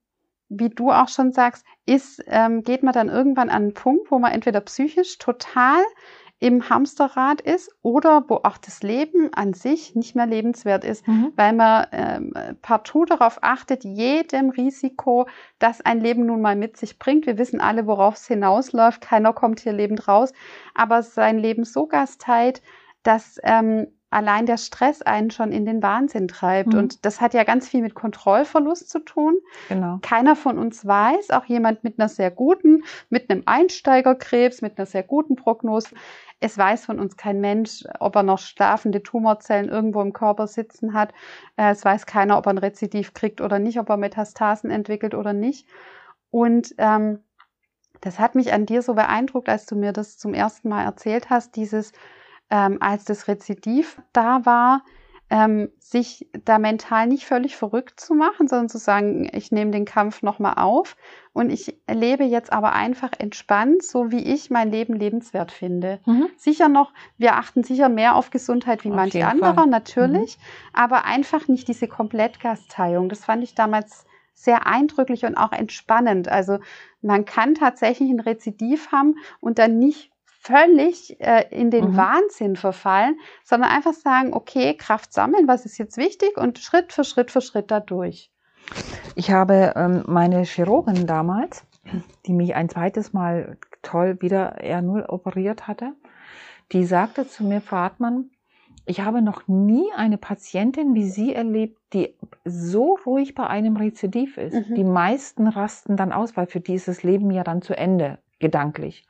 [0.49, 4.19] wie du auch schon sagst, ist, ähm, geht man dann irgendwann an einen Punkt, wo
[4.19, 5.83] man entweder psychisch total
[6.41, 11.33] im Hamsterrad ist oder wo auch das Leben an sich nicht mehr lebenswert ist, mhm.
[11.37, 15.27] weil man ähm, partout darauf achtet, jedem Risiko,
[15.59, 17.27] das ein Leben nun mal mit sich bringt.
[17.27, 19.01] Wir wissen alle, worauf es hinausläuft.
[19.01, 20.33] Keiner kommt hier lebend raus,
[20.75, 22.61] aber sein Leben so gastheit,
[23.05, 26.73] dass ähm, allein der Stress einen schon in den Wahnsinn treibt.
[26.73, 26.79] Mhm.
[26.79, 29.35] Und das hat ja ganz viel mit Kontrollverlust zu tun.
[29.69, 29.99] Genau.
[30.03, 34.87] Keiner von uns weiß, auch jemand mit einer sehr guten, mit einem Einsteigerkrebs, mit einer
[34.87, 35.89] sehr guten Prognose,
[36.41, 40.93] es weiß von uns kein Mensch, ob er noch schlafende Tumorzellen irgendwo im Körper sitzen
[40.93, 41.13] hat.
[41.57, 45.15] Äh, es weiß keiner, ob er ein Rezidiv kriegt oder nicht, ob er Metastasen entwickelt
[45.15, 45.67] oder nicht.
[46.31, 47.21] Und ähm,
[48.03, 51.31] das hat mich an dir so beeindruckt, als du mir das zum ersten Mal erzählt
[51.31, 51.93] hast, dieses,
[52.55, 54.85] ähm, als das Rezidiv da war,
[55.29, 59.85] ähm, sich da mental nicht völlig verrückt zu machen, sondern zu sagen, ich nehme den
[59.85, 60.97] Kampf nochmal auf
[61.33, 65.99] und ich lebe jetzt aber einfach entspannt, so wie ich mein Leben lebenswert finde.
[66.07, 66.29] Mhm.
[66.37, 70.43] Sicher noch, wir achten sicher mehr auf Gesundheit wie auf manche andere, natürlich, mhm.
[70.75, 73.09] aber einfach nicht diese Komplettgasteilung.
[73.09, 76.29] Das fand ich damals sehr eindrücklich und auch entspannend.
[76.29, 76.59] Also
[77.03, 80.13] man kann tatsächlich ein Rezidiv haben und dann nicht
[80.45, 81.97] völlig äh, in den mhm.
[81.97, 87.05] Wahnsinn verfallen, sondern einfach sagen, okay, Kraft sammeln, was ist jetzt wichtig und Schritt für
[87.05, 88.31] Schritt für Schritt dadurch.
[89.15, 91.65] Ich habe ähm, meine Chirurgin damals,
[92.27, 95.93] die mich ein zweites Mal toll wieder R0 operiert hatte,
[96.73, 98.31] die sagte zu mir, Frau Hartmann,
[98.87, 104.37] ich habe noch nie eine Patientin wie Sie erlebt, die so ruhig bei einem Rezidiv
[104.37, 104.69] ist.
[104.69, 104.75] Mhm.
[104.75, 108.19] Die meisten rasten dann aus, weil für die ist das Leben ja dann zu Ende,
[108.41, 109.07] gedanklich.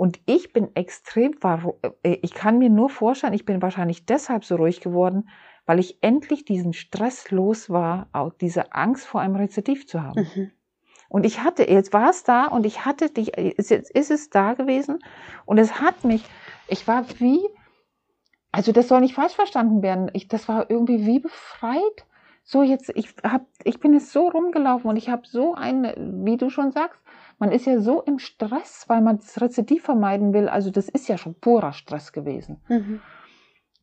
[0.00, 1.34] Und ich bin extrem,
[2.02, 5.28] äh, ich kann mir nur vorstellen, ich bin wahrscheinlich deshalb so ruhig geworden,
[5.66, 10.26] weil ich endlich diesen Stress los war, auch diese Angst vor einem Rezidiv zu haben.
[10.34, 10.52] Mhm.
[11.10, 14.54] Und ich hatte, jetzt war es da und ich hatte dich, jetzt ist es da
[14.54, 15.00] gewesen
[15.44, 16.24] und es hat mich,
[16.66, 17.46] ich war wie,
[18.52, 22.06] also das soll nicht falsch verstanden werden, ich, das war irgendwie wie befreit.
[22.50, 26.36] So jetzt, ich hab, ich bin jetzt so rumgelaufen und ich habe so eine, wie
[26.36, 27.00] du schon sagst,
[27.38, 30.48] man ist ja so im Stress, weil man das Rezidiv vermeiden will.
[30.48, 32.60] Also das ist ja schon purer Stress gewesen.
[32.66, 33.00] Mhm.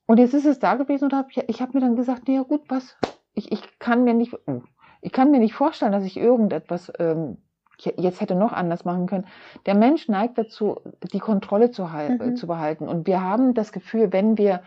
[0.05, 2.63] Und jetzt ist es da gewesen und hab, ich habe mir dann gesagt, naja gut,
[2.67, 2.97] was?
[3.35, 4.61] Ich, ich kann mir nicht, oh,
[4.99, 7.37] ich kann mir nicht vorstellen, dass ich irgendetwas ähm,
[7.77, 9.27] jetzt hätte noch anders machen können.
[9.65, 10.81] Der Mensch neigt dazu,
[11.13, 12.35] die Kontrolle zu, mhm.
[12.35, 12.89] zu behalten.
[12.89, 14.61] Und wir haben das Gefühl, wenn wir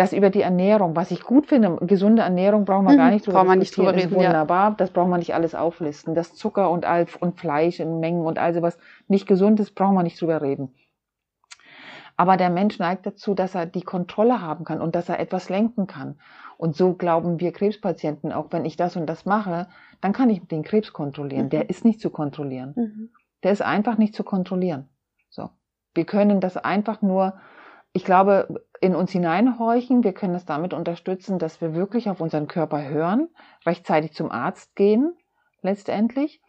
[0.00, 3.26] das über die Ernährung, was ich gut finde, gesunde Ernährung brauchen wir mhm, gar nicht
[3.26, 4.08] drüber brauchen nicht drüber reden.
[4.08, 4.74] Ist wunderbar, ja.
[4.78, 6.14] das brauchen wir nicht alles auflisten.
[6.14, 9.94] Das Zucker und, Alf und Fleisch in Mengen und all was nicht gesund ist, brauchen
[9.94, 10.74] wir nicht drüber reden.
[12.16, 15.50] Aber der Mensch neigt dazu, dass er die Kontrolle haben kann und dass er etwas
[15.50, 16.18] lenken kann.
[16.56, 19.68] Und so glauben wir Krebspatienten, auch wenn ich das und das mache,
[20.00, 21.46] dann kann ich den Krebs kontrollieren.
[21.46, 21.50] Mhm.
[21.50, 22.72] Der ist nicht zu kontrollieren.
[22.74, 23.10] Mhm.
[23.42, 24.88] Der ist einfach nicht zu kontrollieren.
[25.28, 25.50] So.
[25.92, 27.34] Wir können das einfach nur
[27.92, 30.04] ich glaube, in uns hineinhorchen.
[30.04, 33.28] Wir können es damit unterstützen, dass wir wirklich auf unseren Körper hören,
[33.66, 35.14] rechtzeitig zum Arzt gehen,
[35.62, 36.40] letztendlich.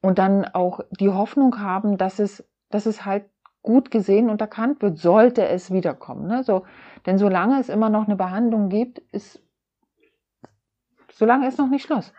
[0.00, 3.24] Und dann auch die Hoffnung haben, dass es, dass es halt
[3.62, 6.26] gut gesehen und erkannt wird, sollte es wiederkommen.
[6.26, 6.42] Ne?
[6.42, 6.64] So,
[7.06, 9.42] denn solange es immer noch eine Behandlung gibt, ist,
[11.10, 12.12] solange ist noch nicht Schluss.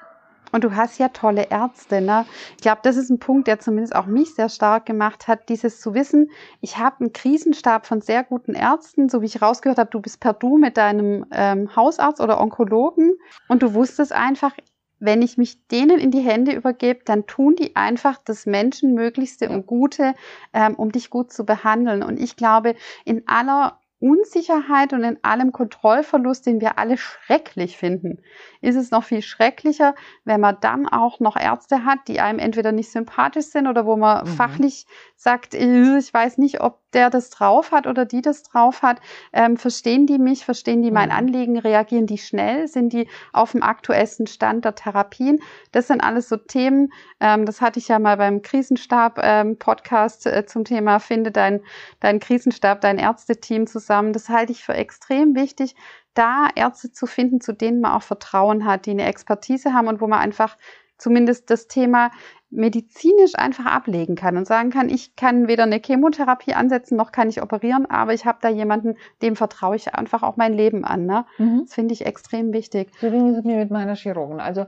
[0.51, 2.01] Und du hast ja tolle Ärzte.
[2.01, 2.25] Ne?
[2.55, 5.79] Ich glaube, das ist ein Punkt, der zumindest auch mich sehr stark gemacht hat, dieses
[5.79, 6.29] zu wissen,
[6.61, 10.19] ich habe einen Krisenstab von sehr guten Ärzten, so wie ich rausgehört habe, du bist
[10.19, 13.13] per Du mit deinem ähm, Hausarzt oder Onkologen
[13.47, 14.53] und du wusstest einfach,
[14.99, 19.67] wenn ich mich denen in die Hände übergebe, dann tun die einfach das Menschenmöglichste und
[19.67, 20.13] Gute,
[20.53, 22.01] ähm, um dich gut zu behandeln.
[22.01, 28.19] Und ich glaube, in aller Unsicherheit und in allem Kontrollverlust, den wir alle schrecklich finden,
[28.61, 32.71] ist es noch viel schrecklicher, wenn man dann auch noch Ärzte hat, die einem entweder
[32.71, 34.27] nicht sympathisch sind oder wo man mhm.
[34.27, 38.83] fachlich sagt, äh, ich weiß nicht, ob der das drauf hat oder die das drauf
[38.83, 39.01] hat.
[39.33, 40.45] Ähm, verstehen die mich?
[40.45, 41.15] Verstehen die mein mhm.
[41.15, 41.57] Anliegen?
[41.57, 42.67] Reagieren die schnell?
[42.67, 45.41] Sind die auf dem aktuellsten Stand der Therapien?
[45.71, 46.93] Das sind alles so Themen.
[47.19, 51.61] Ähm, das hatte ich ja mal beim Krisenstab-Podcast ähm, äh, zum Thema Finde dein,
[51.99, 54.13] dein Krisenstab, dein Ärzteteam zusammen zusammen.
[54.13, 55.75] Das halte ich für extrem wichtig,
[56.13, 60.01] da Ärzte zu finden, zu denen man auch Vertrauen hat, die eine Expertise haben und
[60.01, 60.57] wo man einfach
[60.97, 62.11] zumindest das Thema
[62.49, 67.27] medizinisch einfach ablegen kann und sagen kann, ich kann weder eine Chemotherapie ansetzen, noch kann
[67.27, 71.05] ich operieren, aber ich habe da jemanden, dem vertraue ich einfach auch mein Leben an.
[71.05, 71.25] Ne?
[71.37, 71.63] Mhm.
[71.65, 72.91] Das finde ich extrem wichtig.
[73.01, 74.39] So ging es mir mit meiner Chirurgin.
[74.39, 74.67] Also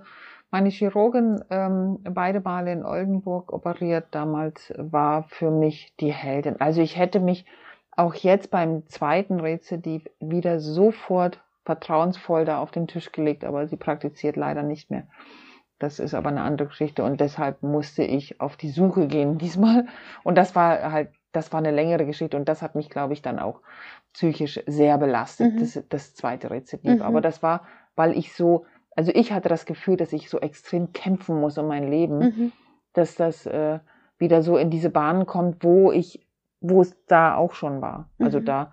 [0.52, 6.60] meine Chirurgin, ähm, beide Male in Oldenburg operiert damals, war für mich die Heldin.
[6.60, 7.46] Also ich hätte mich
[7.98, 13.76] auch jetzt beim zweiten Rezidiv wieder sofort vertrauensvoll da auf den Tisch gelegt, aber sie
[13.76, 15.08] praktiziert leider nicht mehr.
[15.80, 19.88] Das ist aber eine andere Geschichte und deshalb musste ich auf die Suche gehen diesmal.
[20.24, 23.22] Und das war halt, das war eine längere Geschichte und das hat mich, glaube ich,
[23.22, 23.62] dann auch
[24.14, 25.60] psychisch sehr belastet, mhm.
[25.60, 26.96] das, das zweite Rezidiv.
[26.96, 27.02] Mhm.
[27.02, 27.64] Aber das war,
[27.96, 31.68] weil ich so, also ich hatte das Gefühl, dass ich so extrem kämpfen muss um
[31.68, 32.52] mein Leben, mhm.
[32.94, 33.80] dass das äh,
[34.18, 36.27] wieder so in diese Bahnen kommt, wo ich,
[36.60, 38.10] wo es da auch schon war.
[38.20, 38.46] Also mhm.
[38.46, 38.72] da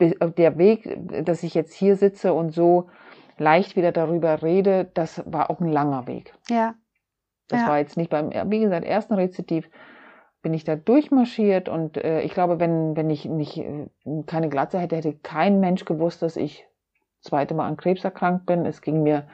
[0.00, 2.88] der Weg, dass ich jetzt hier sitze und so
[3.36, 6.34] leicht wieder darüber rede, das war auch ein langer Weg.
[6.48, 6.74] Ja.
[7.48, 7.68] Das ja.
[7.68, 9.68] war jetzt nicht beim, wie gesagt, ersten Rezidiv
[10.42, 13.88] bin ich da durchmarschiert und äh, ich glaube, wenn, wenn ich nicht äh,
[14.26, 16.66] keine Glatze hätte, hätte kein Mensch gewusst, dass ich
[17.20, 18.64] zweite Mal an Krebs erkrankt bin.
[18.64, 19.26] Es ging mir,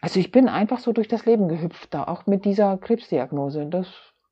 [0.00, 3.66] also ich bin einfach so durch das Leben gehüpft, da auch mit dieser Krebsdiagnose.
[3.66, 3.88] Das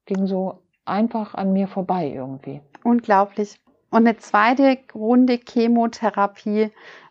[0.07, 2.61] ging so einfach an mir vorbei irgendwie.
[2.85, 3.61] Unglaublich.
[3.91, 6.71] Und eine zweite Runde Chemotherapie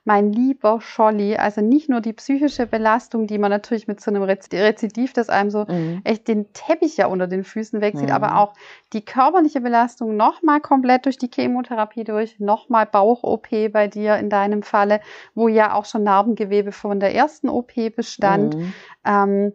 [0.09, 4.23] mein lieber Scholli, also nicht nur die psychische Belastung, die man natürlich mit so einem
[4.23, 6.01] Rezidiv, das einem so mhm.
[6.03, 8.15] echt den Teppich ja unter den Füßen wegsieht, mhm.
[8.15, 8.55] aber auch
[8.91, 14.63] die körperliche Belastung nochmal komplett durch die Chemotherapie durch, nochmal Bauch-OP bei dir in deinem
[14.63, 14.99] Falle,
[15.35, 18.55] wo ja auch schon Narbengewebe von der ersten OP bestand.
[18.55, 18.73] Mhm.
[19.05, 19.53] Ähm,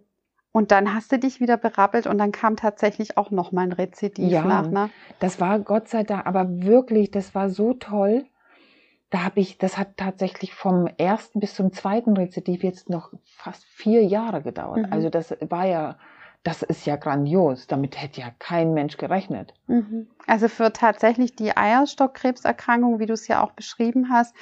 [0.54, 4.30] und dann hast du dich wieder berappelt und dann kam tatsächlich auch nochmal ein Rezidiv
[4.30, 4.70] ja, nach.
[4.70, 4.88] Ne?
[5.18, 8.24] Das war Gott sei Dank, aber wirklich, das war so toll
[9.14, 13.64] da habe ich, das hat tatsächlich vom ersten bis zum zweiten Rezidiv jetzt noch fast
[13.64, 14.88] vier Jahre gedauert.
[14.88, 14.92] Mhm.
[14.92, 15.98] Also das war ja,
[16.42, 17.68] das ist ja grandios.
[17.68, 19.54] Damit hätte ja kein Mensch gerechnet.
[19.68, 20.08] Mhm.
[20.26, 24.34] Also für tatsächlich die Eierstockkrebserkrankung, wie du es ja auch beschrieben hast,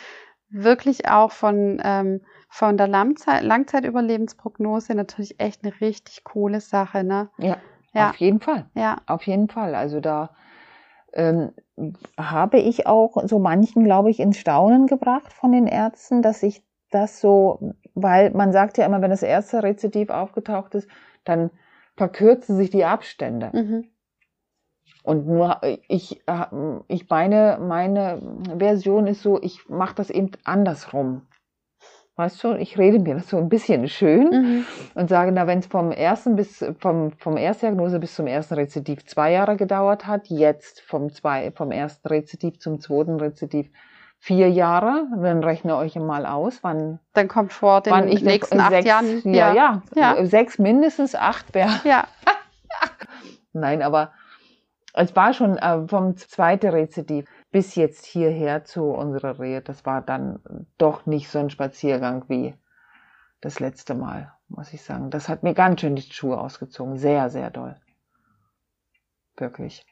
[0.53, 7.31] wirklich auch von, ähm, von der Langzeit Langzeitüberlebensprognose natürlich echt eine richtig coole Sache, ne?
[7.39, 7.57] Ja,
[7.95, 8.11] ja.
[8.11, 8.67] auf jeden Fall.
[8.75, 8.99] Ja.
[9.07, 9.75] Auf jeden Fall.
[9.75, 10.31] Also da,
[11.15, 11.53] ähm,
[12.19, 16.63] habe ich auch so manchen, glaube ich, ins Staunen gebracht von den Ärzten, dass ich
[16.91, 20.89] das so, weil man sagt ja immer, wenn das erste Rezidiv aufgetaucht ist,
[21.25, 21.51] dann
[21.97, 23.51] verkürzen sich die Abstände.
[23.53, 23.89] Mhm.
[25.03, 26.47] Und nur ich, äh,
[26.89, 28.21] ich meine, meine
[28.59, 31.23] Version ist so, ich mache das eben andersrum.
[32.17, 34.67] Weißt du, ich rede mir das so ein bisschen schön mhm.
[34.95, 39.07] und sage, na, wenn es vom ersten bis vom, vom Erstdiagnose bis zum ersten Rezidiv
[39.07, 43.71] zwei Jahre gedauert hat, jetzt vom zwei, vom ersten Rezidiv zum zweiten Rezidiv
[44.19, 47.01] vier Jahre, dann rechne euch mal aus, wann.
[47.15, 49.23] Dann kommt vor den wann ich nächsten acht sechs, Jahren.
[49.25, 51.73] Ja, ja, ja, sechs mindestens, acht wäre.
[51.83, 52.05] Ja.
[53.55, 54.13] Nein, aber
[54.93, 60.03] es war schon äh, vom zweiten Rezidiv bis jetzt hierher zu unserer Rehe, das war
[60.03, 60.41] dann
[60.79, 62.55] doch nicht so ein Spaziergang wie
[63.41, 65.11] das letzte Mal, muss ich sagen.
[65.11, 66.97] Das hat mir ganz schön die Schuhe ausgezogen.
[66.97, 67.77] Sehr, sehr doll.
[69.37, 69.85] Wirklich.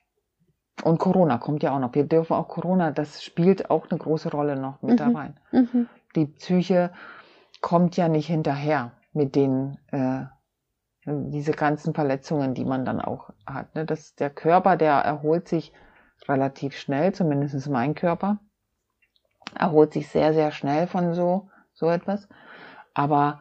[0.84, 1.94] Und Corona kommt ja auch noch.
[1.94, 4.96] Wir dürfen auch Corona, das spielt auch eine große Rolle noch mit mhm.
[4.96, 5.40] da rein.
[5.52, 5.88] Mhm.
[6.14, 6.92] Die Psyche
[7.60, 10.24] kommt ja nicht hinterher mit den, äh,
[11.06, 13.74] diese ganzen Verletzungen, die man dann auch hat.
[13.74, 13.84] Ne?
[13.84, 15.72] Das, der Körper, der erholt sich
[16.28, 18.38] relativ schnell, zumindest mein Körper.
[19.54, 22.28] Erholt sich sehr, sehr schnell von so, so etwas.
[22.94, 23.40] Aber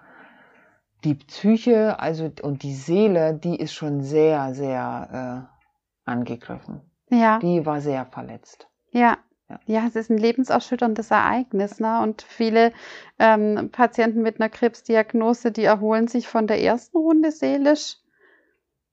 [1.04, 6.82] die Psyche, also und die Seele, die ist schon sehr, sehr äh, angegriffen.
[7.10, 7.40] Ja.
[7.40, 8.68] Die war sehr verletzt.
[8.92, 9.18] Ja.
[9.66, 9.86] Ja.
[9.88, 12.02] Es ist ein lebenserschütterndes Ereignis, ne?
[12.02, 12.72] Und viele
[13.18, 17.98] ähm, Patienten mit einer Krebsdiagnose, die erholen sich von der ersten Runde seelisch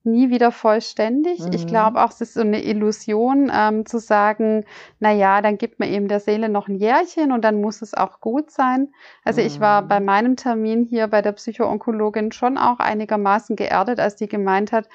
[0.07, 1.39] nie wieder vollständig.
[1.39, 1.53] Mhm.
[1.53, 4.65] Ich glaube auch, es ist so eine Illusion ähm, zu sagen,
[4.99, 7.93] na ja, dann gibt man eben der Seele noch ein Jährchen und dann muss es
[7.93, 8.91] auch gut sein.
[9.23, 9.47] Also mhm.
[9.47, 9.87] ich war mhm.
[9.89, 14.87] bei meinem Termin hier bei der Psychoonkologin schon auch einigermaßen geerdet, als die gemeint hat,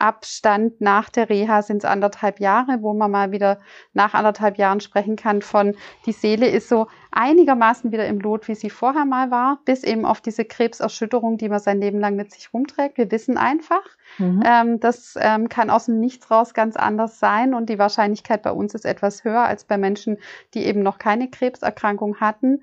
[0.00, 3.60] Abstand nach der Reha sind es anderthalb Jahre, wo man mal wieder
[3.92, 8.54] nach anderthalb Jahren sprechen kann von, die Seele ist so einigermaßen wieder im Lot, wie
[8.54, 12.32] sie vorher mal war, bis eben auf diese Krebserschütterung, die man sein Leben lang mit
[12.32, 12.98] sich rumträgt.
[12.98, 13.82] Wir wissen einfach,
[14.18, 14.42] mhm.
[14.46, 18.52] ähm, das ähm, kann aus dem Nichts raus ganz anders sein und die Wahrscheinlichkeit bei
[18.52, 20.18] uns ist etwas höher als bei Menschen,
[20.54, 22.62] die eben noch keine Krebserkrankung hatten.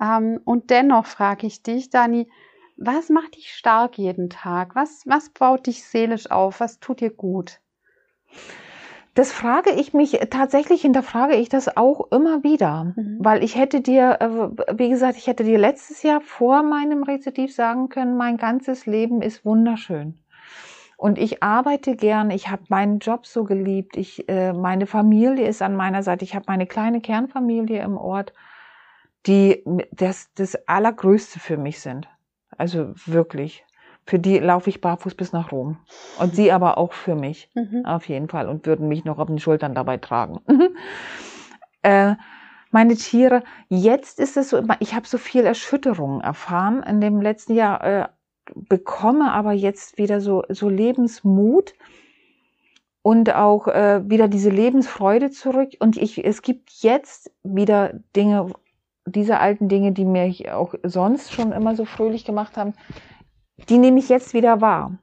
[0.00, 2.28] Ähm, und dennoch frage ich dich, Dani,
[2.76, 4.74] was macht dich stark jeden Tag?
[4.74, 6.60] Was, was baut dich seelisch auf?
[6.60, 7.60] Was tut dir gut?
[9.14, 13.16] Das frage ich mich, tatsächlich hinterfrage ich das auch immer wieder, mhm.
[13.18, 17.54] weil ich hätte dir, äh, wie gesagt, ich hätte dir letztes Jahr vor meinem Rezidiv
[17.54, 20.18] sagen können, mein ganzes Leben ist wunderschön.
[20.98, 25.62] Und ich arbeite gern, ich habe meinen Job so geliebt, ich, äh, meine Familie ist
[25.62, 28.34] an meiner Seite, ich habe meine kleine Kernfamilie im Ort,
[29.26, 32.06] die das, das Allergrößte für mich sind.
[32.58, 33.64] Also wirklich
[34.06, 35.78] für die laufe ich barfuß bis nach Rom.
[36.18, 37.84] Und sie aber auch für mich, mhm.
[37.84, 38.48] auf jeden Fall.
[38.48, 40.40] Und würden mich noch auf den Schultern dabei tragen.
[41.82, 42.14] äh,
[42.70, 47.54] meine Tiere, jetzt ist es so, ich habe so viel Erschütterungen erfahren in dem letzten
[47.54, 48.08] Jahr, äh,
[48.54, 51.74] bekomme aber jetzt wieder so, so Lebensmut
[53.02, 55.70] und auch äh, wieder diese Lebensfreude zurück.
[55.80, 58.52] Und ich, es gibt jetzt wieder Dinge,
[59.06, 62.74] diese alten Dinge, die mir auch sonst schon immer so fröhlich gemacht haben,
[63.68, 64.98] die nehme ich jetzt wieder wahr.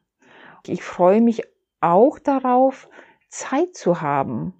[0.67, 1.43] Ich freue mich
[1.81, 2.89] auch darauf,
[3.29, 4.53] Zeit zu haben.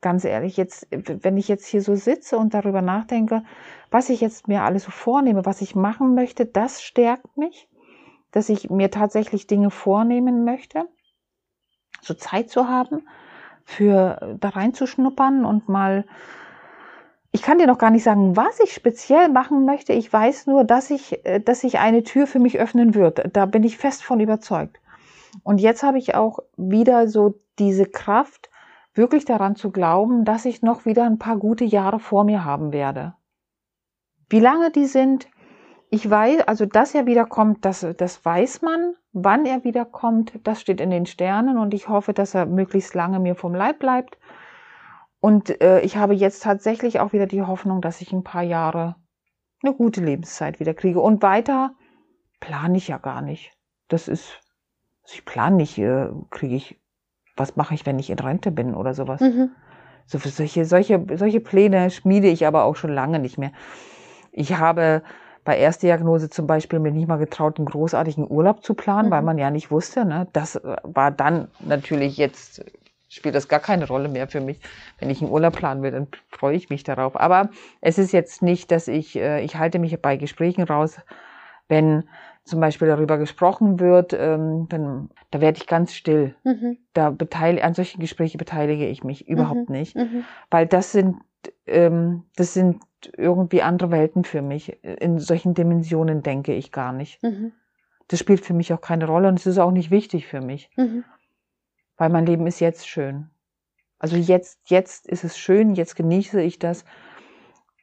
[0.00, 3.44] Ganz ehrlich, jetzt, wenn ich jetzt hier so sitze und darüber nachdenke,
[3.90, 7.68] was ich jetzt mir alles so vornehme, was ich machen möchte, das stärkt mich,
[8.30, 10.86] dass ich mir tatsächlich Dinge vornehmen möchte,
[12.02, 13.08] so Zeit zu haben,
[13.64, 16.04] für da reinzuschnuppern und mal
[17.34, 19.92] ich kann dir noch gar nicht sagen, was ich speziell machen möchte.
[19.92, 23.28] Ich weiß nur, dass ich, äh, dass sich eine Tür für mich öffnen wird.
[23.32, 24.80] Da bin ich fest von überzeugt.
[25.42, 28.50] Und jetzt habe ich auch wieder so diese Kraft,
[28.94, 32.72] wirklich daran zu glauben, dass ich noch wieder ein paar gute Jahre vor mir haben
[32.72, 33.14] werde.
[34.30, 35.26] Wie lange die sind,
[35.90, 38.94] ich weiß, also dass er wiederkommt, das, das weiß man.
[39.12, 43.18] Wann er wiederkommt, das steht in den Sternen und ich hoffe, dass er möglichst lange
[43.18, 44.18] mir vom Leib bleibt.
[45.24, 48.96] Und äh, ich habe jetzt tatsächlich auch wieder die Hoffnung, dass ich ein paar Jahre
[49.62, 51.00] eine gute Lebenszeit wieder kriege.
[51.00, 51.70] Und weiter
[52.40, 53.52] plane ich ja gar nicht.
[53.88, 54.38] Das ist,
[55.02, 56.78] also ich plane nicht, äh, kriege ich,
[57.38, 59.22] was mache ich, wenn ich in Rente bin oder sowas.
[59.22, 59.52] Mhm.
[60.04, 63.52] So solche, solche, solche Pläne schmiede ich aber auch schon lange nicht mehr.
[64.30, 65.02] Ich habe
[65.42, 69.12] bei Erstdiagnose zum Beispiel mir nicht mal getraut, einen großartigen Urlaub zu planen, mhm.
[69.12, 70.04] weil man ja nicht wusste.
[70.04, 70.28] Ne?
[70.34, 72.62] Das war dann natürlich jetzt
[73.14, 74.60] spielt das gar keine Rolle mehr für mich.
[74.98, 77.18] Wenn ich einen Urlaub planen will, dann freue ich mich darauf.
[77.18, 77.50] Aber
[77.80, 81.00] es ist jetzt nicht, dass ich, äh, ich halte mich bei Gesprächen raus,
[81.68, 82.04] wenn
[82.44, 86.34] zum Beispiel darüber gesprochen wird, ähm, dann da werde ich ganz still.
[86.44, 86.76] Mhm.
[86.92, 89.76] Da beteilige, an solchen Gesprächen beteilige ich mich überhaupt mhm.
[89.76, 90.24] nicht, mhm.
[90.50, 91.16] weil das sind
[91.66, 92.82] ähm, das sind
[93.16, 94.82] irgendwie andere Welten für mich.
[94.82, 97.22] In solchen Dimensionen denke ich gar nicht.
[97.22, 97.52] Mhm.
[98.08, 100.70] Das spielt für mich auch keine Rolle und es ist auch nicht wichtig für mich.
[101.96, 103.30] Weil mein Leben ist jetzt schön.
[103.98, 106.84] Also jetzt, jetzt ist es schön, jetzt genieße ich das.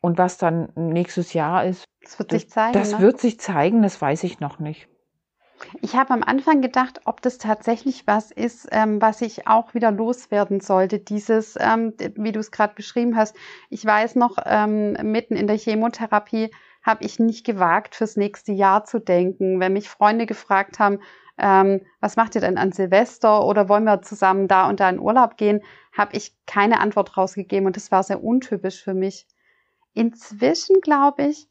[0.02, 2.74] Und was dann nächstes Jahr ist, das wird sich zeigen.
[2.74, 3.00] Das ne?
[3.00, 4.88] wird sich zeigen, das weiß ich noch nicht.
[5.82, 9.92] Ich habe am Anfang gedacht, ob das tatsächlich was ist, ähm, was ich auch wieder
[9.92, 11.00] loswerden sollte.
[11.00, 13.36] Dieses, ähm, wie du es gerade beschrieben hast.
[13.70, 18.86] Ich weiß noch, ähm, mitten in der Chemotherapie habe ich nicht gewagt, fürs nächste Jahr
[18.86, 19.60] zu denken.
[19.60, 21.00] Wenn mich Freunde gefragt haben,
[21.42, 25.00] ähm, was macht ihr denn an Silvester oder wollen wir zusammen da und da in
[25.00, 29.28] Urlaub gehen, habe ich keine Antwort rausgegeben und das war sehr untypisch für mich.
[29.94, 31.48] Inzwischen glaube ich,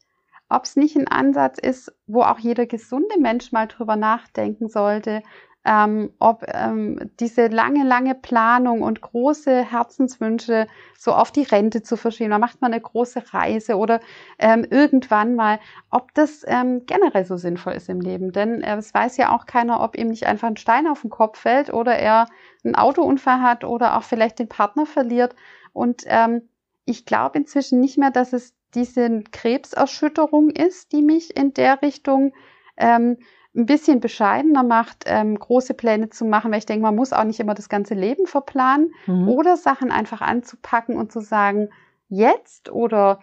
[0.49, 5.23] ob es nicht ein Ansatz ist, wo auch jeder gesunde Mensch mal drüber nachdenken sollte,
[5.63, 11.97] ähm, ob ähm, diese lange, lange Planung und große Herzenswünsche so auf die Rente zu
[11.97, 13.99] verschieben, da macht man eine große Reise oder
[14.39, 15.59] ähm, irgendwann mal,
[15.91, 18.31] ob das ähm, generell so sinnvoll ist im Leben.
[18.31, 21.11] Denn äh, es weiß ja auch keiner, ob ihm nicht einfach ein Stein auf den
[21.11, 22.25] Kopf fällt oder er
[22.63, 25.35] einen Autounfall hat oder auch vielleicht den Partner verliert.
[25.73, 26.49] Und ähm,
[26.85, 32.33] ich glaube inzwischen nicht mehr, dass es diese Krebserschütterung ist, die mich in der Richtung
[32.77, 33.17] ähm,
[33.55, 37.25] ein bisschen bescheidener macht, ähm, große Pläne zu machen, weil ich denke, man muss auch
[37.25, 39.27] nicht immer das ganze Leben verplanen mhm.
[39.27, 41.69] oder Sachen einfach anzupacken und zu sagen,
[42.07, 43.19] jetzt oder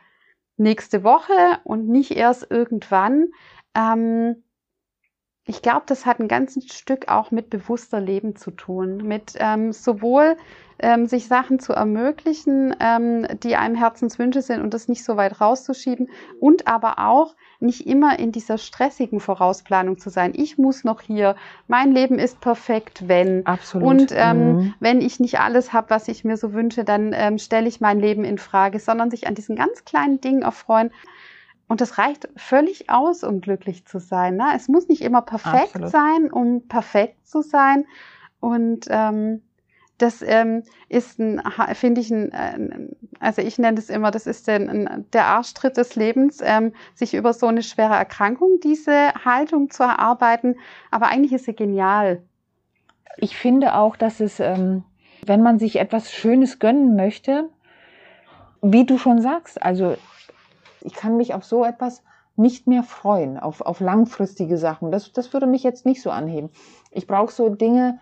[0.57, 3.29] nächste Woche und nicht erst irgendwann.
[3.75, 4.43] Ähm,
[5.49, 9.73] ich glaube, das hat ein ganzes Stück auch mit bewusster Leben zu tun, mit ähm,
[9.73, 10.37] sowohl
[10.79, 15.41] ähm, sich Sachen zu ermöglichen, ähm, die einem Herzenswünsche sind und das nicht so weit
[15.41, 20.33] rauszuschieben und aber auch nicht immer in dieser stressigen Vorausplanung zu sein.
[20.37, 21.35] Ich muss noch hier,
[21.67, 23.45] mein Leben ist perfekt, wenn.
[23.47, 23.89] Absolut.
[23.89, 24.75] Und ähm, mhm.
[24.81, 27.99] wenn ich nicht alles habe, was ich mir so wünsche, dann ähm, stelle ich mein
[27.99, 30.91] Leben in Frage, sondern sich an diesen ganz kleinen Dingen erfreuen.
[31.69, 34.37] Und das reicht völlig aus, um glücklich zu sein.
[34.37, 34.47] Ne?
[34.57, 35.91] Es muss nicht immer perfekt Absolut.
[35.91, 37.85] sein, um perfekt zu sein.
[38.41, 39.43] Und ähm,
[39.99, 41.43] das ähm, ist ein,
[41.75, 44.61] finde ich, ein, also ich nenne das immer, das ist der,
[45.13, 50.57] der Arschtritt des Lebens, ähm, sich über so eine schwere Erkrankung diese Haltung zu erarbeiten.
[50.91, 52.23] Aber eigentlich ist sie genial.
[53.17, 54.85] Ich finde auch, dass es, ähm,
[55.27, 57.51] wenn man sich etwas Schönes gönnen möchte,
[58.63, 59.97] wie du schon sagst, also
[60.83, 62.03] ich kann mich auf so etwas
[62.37, 64.93] nicht mehr freuen, auf, auf langfristige Sachen.
[64.93, 66.51] Das, das würde mich jetzt nicht so anheben.
[66.93, 67.99] Ich brauche so Dinge,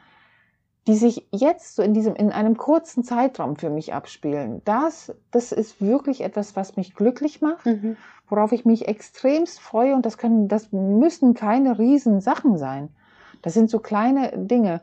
[0.86, 4.62] die sich jetzt so in diesem, in einem kurzen Zeitraum für mich abspielen.
[4.64, 7.96] Das, das ist wirklich etwas, was mich glücklich macht, mhm.
[8.28, 12.90] worauf ich mich extremst freue und das können, das müssen keine riesen Sachen sein.
[13.42, 14.80] Das sind so kleine Dinge.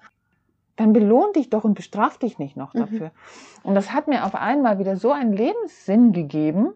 [0.75, 2.79] Dann belohn dich doch und bestraf dich nicht noch mhm.
[2.79, 3.07] dafür.
[3.07, 3.69] Mhm.
[3.69, 6.73] Und das hat mir auf einmal wieder so einen Lebenssinn gegeben.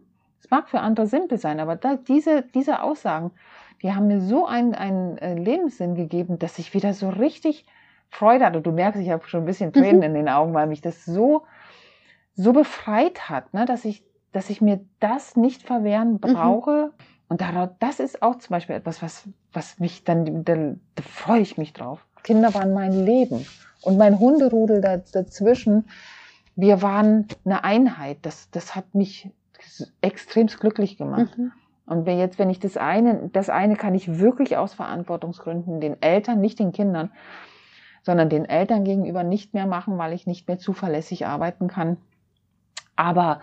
[0.48, 3.32] Es mag für andere simpel sein, aber da, diese, diese Aussagen,
[3.82, 7.66] die haben mir so einen, einen äh, Lebenssinn gegeben, dass ich wieder so richtig
[8.10, 8.62] Freude hatte.
[8.62, 10.04] Du merkst, ich habe schon ein bisschen Tränen mhm.
[10.04, 11.44] in den Augen, weil mich das so,
[12.34, 16.20] so befreit hat, ne, dass ich, dass ich mir das nicht verwehren mhm.
[16.20, 16.72] brauche.
[16.72, 17.04] Mhm.
[17.28, 21.42] Und darauf, das ist auch zum Beispiel etwas, was, was mich dann, da, da freue
[21.42, 22.06] ich mich drauf.
[22.24, 23.46] Kinder waren mein Leben.
[23.82, 25.90] Und mein Hunderudel da, dazwischen,
[26.56, 28.20] wir waren eine Einheit.
[28.22, 29.30] Das, das hat mich
[30.02, 31.38] extremst glücklich gemacht.
[31.38, 31.52] Mhm.
[31.88, 36.02] Und wenn jetzt, wenn ich das eine, das eine kann ich wirklich aus Verantwortungsgründen den
[36.02, 37.12] Eltern, nicht den Kindern,
[38.04, 41.98] sondern den Eltern gegenüber nicht mehr machen, weil ich nicht mehr zuverlässig arbeiten kann.
[42.98, 43.40] Aber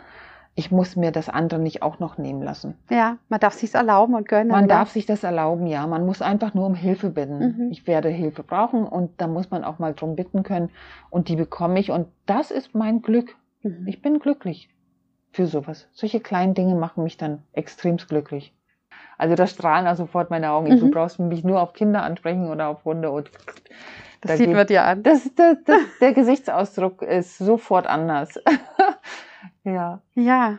[0.55, 2.75] ich muss mir das andere nicht auch noch nehmen lassen.
[2.91, 4.49] Ja, man darf sich's erlauben und gönnen.
[4.49, 4.75] Man oder?
[4.75, 5.87] darf sich das erlauben, ja.
[5.87, 7.39] Man muss einfach nur um Hilfe bitten.
[7.39, 7.70] Mhm.
[7.72, 10.70] Ich werde Hilfe brauchen und da muss man auch mal drum bitten können
[11.11, 13.37] und die bekomme ich und das ist mein Glück.
[13.62, 13.87] Mhm.
[13.87, 14.68] Ich bin glücklich
[15.35, 15.89] für sowas.
[15.93, 18.55] Solche kleinen Dinge machen mich dann extremst glücklich.
[19.18, 20.72] Also da strahlen auch sofort meine Augen.
[20.72, 20.78] Mhm.
[20.78, 23.30] Du brauchst mich nur auf Kinder ansprechen oder auf Hunde und
[24.20, 25.03] das da sieht man dir an.
[25.03, 28.41] Das, das, das, der Gesichtsausdruck ist sofort anders.
[29.64, 30.01] ja.
[30.14, 30.59] Ja.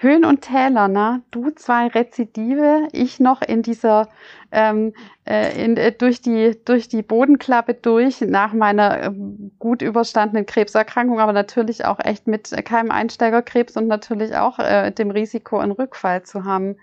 [0.00, 1.22] Höhen und Täler, ne?
[1.32, 4.08] Du zwei Rezidive, ich noch in dieser
[4.52, 4.94] ähm,
[5.26, 11.18] äh, in, äh, durch die durch die Bodenklappe durch nach meiner ähm, gut überstandenen Krebserkrankung,
[11.18, 16.22] aber natürlich auch echt mit keinem Einsteigerkrebs und natürlich auch äh, dem Risiko, einen Rückfall
[16.22, 16.76] zu haben.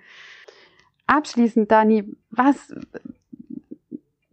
[1.08, 2.74] Abschließend, Dani, was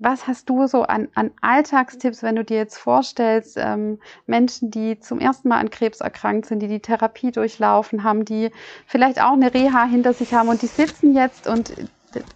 [0.03, 4.99] was hast du so an, an Alltagstipps, wenn du dir jetzt vorstellst, ähm, Menschen, die
[4.99, 8.51] zum ersten Mal an Krebs erkrankt sind, die die Therapie durchlaufen haben, die
[8.87, 11.73] vielleicht auch eine Reha hinter sich haben und die sitzen jetzt und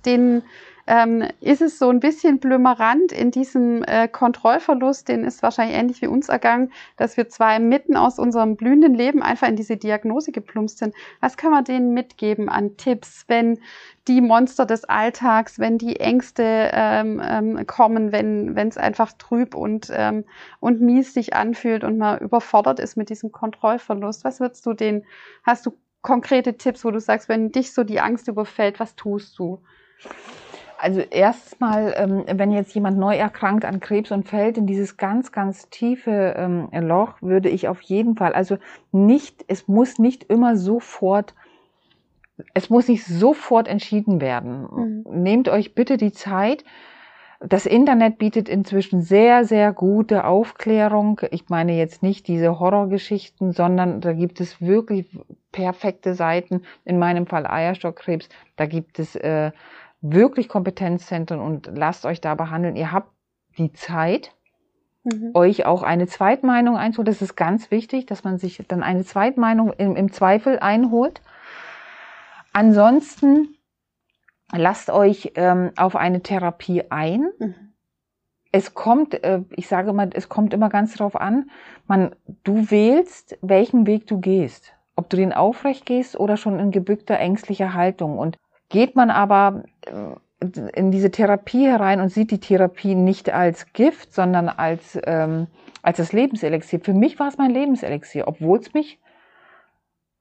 [0.04, 0.42] denen
[0.86, 6.02] ähm, ist es so ein bisschen blümerant in diesem äh, Kontrollverlust, den ist wahrscheinlich ähnlich
[6.02, 10.32] wie uns ergangen, dass wir zwei mitten aus unserem blühenden Leben einfach in diese Diagnose
[10.32, 10.94] geplumpst sind.
[11.20, 13.58] Was kann man denen mitgeben an Tipps, wenn
[14.06, 19.90] die Monster des Alltags, wenn die Ängste ähm, ähm, kommen, wenn es einfach trüb und,
[19.92, 20.24] ähm,
[20.60, 24.24] und mies sich anfühlt und man überfordert ist mit diesem Kontrollverlust.
[24.24, 25.04] Was würdest du denen,
[25.42, 25.72] hast du
[26.02, 29.60] konkrete Tipps, wo du sagst, wenn dich so die Angst überfällt, was tust du?
[30.78, 35.32] Also erstmal, ähm, wenn jetzt jemand neu erkrankt an Krebs und fällt in dieses ganz,
[35.32, 38.58] ganz tiefe ähm, Loch, würde ich auf jeden Fall, also
[38.92, 41.34] nicht, es muss nicht immer sofort
[42.54, 45.04] es muss nicht sofort entschieden werden.
[45.04, 45.22] Mhm.
[45.22, 46.64] Nehmt euch bitte die Zeit.
[47.40, 51.20] Das Internet bietet inzwischen sehr, sehr gute Aufklärung.
[51.30, 55.06] Ich meine jetzt nicht diese Horrorgeschichten, sondern da gibt es wirklich
[55.52, 56.62] perfekte Seiten.
[56.84, 58.28] In meinem Fall Eierstockkrebs.
[58.56, 59.52] Da gibt es äh,
[60.12, 62.76] wirklich Kompetenzzentren und lasst euch da behandeln.
[62.76, 63.10] Ihr habt
[63.58, 64.32] die Zeit,
[65.04, 65.30] mhm.
[65.34, 67.06] euch auch eine Zweitmeinung einzuholen.
[67.06, 71.22] Das ist ganz wichtig, dass man sich dann eine Zweitmeinung im, im Zweifel einholt.
[72.52, 73.56] Ansonsten
[74.52, 77.28] lasst euch ähm, auf eine Therapie ein.
[77.38, 77.54] Mhm.
[78.52, 81.50] Es kommt, äh, ich sage mal, es kommt immer ganz darauf an,
[81.86, 84.72] man, du wählst, welchen Weg du gehst.
[84.94, 88.18] Ob du den aufrecht gehst oder schon in gebückter, ängstlicher Haltung.
[88.18, 88.38] Und
[88.68, 90.16] geht man aber äh,
[90.74, 95.46] in diese Therapie herein und sieht die Therapie nicht als Gift, sondern als, ähm,
[95.82, 96.80] als das Lebenselixier.
[96.80, 99.00] Für mich war es mein Lebenselixier, obwohl es mich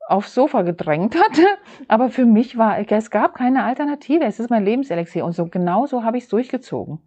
[0.08, 1.44] aufs Sofa gedrängt hatte.
[1.88, 4.24] Aber für mich war, es gab keine Alternative.
[4.24, 5.26] Es ist mein Lebenselixier.
[5.26, 7.00] Und so genau so habe ich es durchgezogen.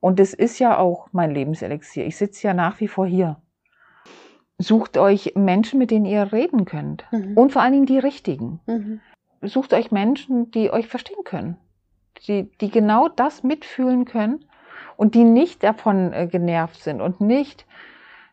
[0.00, 2.04] Und es ist ja auch mein Lebenselixier.
[2.04, 3.40] Ich sitze ja nach wie vor hier.
[4.58, 7.04] Sucht euch Menschen, mit denen ihr reden könnt.
[7.10, 7.36] Mhm.
[7.36, 8.60] Und vor allen Dingen die richtigen.
[8.66, 9.00] Mhm.
[9.44, 11.56] Sucht euch Menschen, die euch verstehen können.
[12.26, 14.44] Die, die genau das mitfühlen können
[14.96, 17.66] und die nicht davon äh, genervt sind und nicht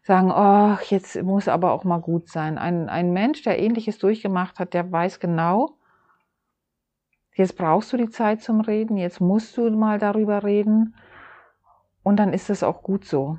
[0.03, 2.57] sagen, oh, jetzt muss aber auch mal gut sein.
[2.57, 5.77] Ein, ein Mensch, der ähnliches durchgemacht hat, der weiß genau,
[7.35, 10.95] jetzt brauchst du die Zeit zum Reden, jetzt musst du mal darüber reden
[12.03, 13.37] und dann ist es auch gut so.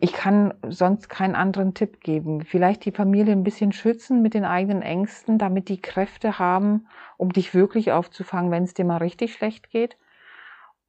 [0.00, 2.44] Ich kann sonst keinen anderen Tipp geben.
[2.44, 7.32] Vielleicht die Familie ein bisschen schützen mit den eigenen Ängsten, damit die Kräfte haben, um
[7.32, 9.96] dich wirklich aufzufangen, wenn es dir mal richtig schlecht geht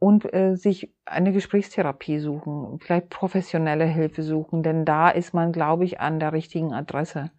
[0.04, 5.86] und äh, sich eine Gesprächstherapie suchen, vielleicht professionelle Hilfe suchen, denn da ist man, glaube
[5.86, 7.32] ich, an der richtigen Adresse,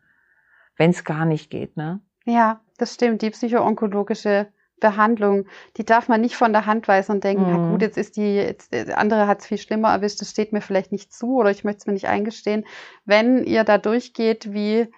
[0.77, 2.01] wenn es gar nicht geht, ne?
[2.25, 3.21] Ja, das stimmt.
[3.21, 4.49] Die psychoonkologische
[4.81, 5.47] Behandlung,
[5.77, 7.51] die darf man nicht von der Hand weisen und denken, mhm.
[7.51, 10.53] na gut, jetzt ist die, jetzt, der andere hat es viel schlimmer erwischt, das steht
[10.53, 12.67] mir vielleicht nicht zu oder ich möchte es mir nicht eingestehen.
[13.05, 14.89] Wenn ihr da durchgeht wie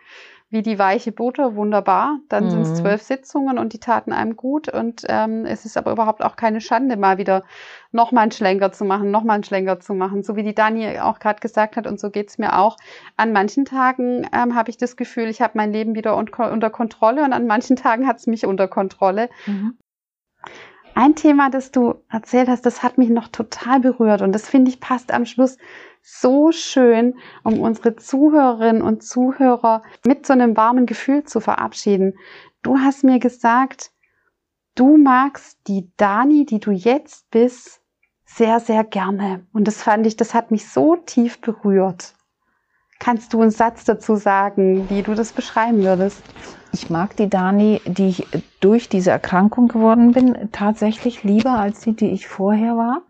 [0.49, 2.21] wie die weiche Butter, wunderbar.
[2.29, 2.51] Dann mhm.
[2.51, 4.69] sind es zwölf Sitzungen und die taten einem gut.
[4.69, 7.43] Und ähm, es ist aber überhaupt auch keine Schande, mal wieder
[7.91, 10.23] nochmal einen Schlenker zu machen, nochmal einen Schlenker zu machen.
[10.23, 12.77] So wie die Dani auch gerade gesagt hat, und so geht's mir auch.
[13.17, 16.71] An manchen Tagen ähm, habe ich das Gefühl, ich habe mein Leben wieder un unter
[16.71, 19.29] Kontrolle und an manchen Tagen hat es mich unter Kontrolle.
[19.47, 19.77] Mhm.
[20.95, 24.71] Ein Thema, das du erzählt hast, das hat mich noch total berührt und das finde
[24.71, 25.59] ich passt am Schluss
[26.09, 32.15] so schön, um unsere Zuhörerinnen und Zuhörer mit so einem warmen Gefühl zu verabschieden.
[32.63, 33.91] Du hast mir gesagt,
[34.77, 37.81] du magst die Dani, die du jetzt bist,
[38.25, 39.47] sehr, sehr gerne.
[39.53, 42.15] Und das fand ich, das hat mich so tief berührt.
[43.01, 46.23] Kannst du einen Satz dazu sagen, wie du das beschreiben würdest?
[46.73, 48.27] Ich mag die Dani, die ich
[48.61, 53.03] durch diese Erkrankung geworden bin, tatsächlich lieber als die, die ich vorher war,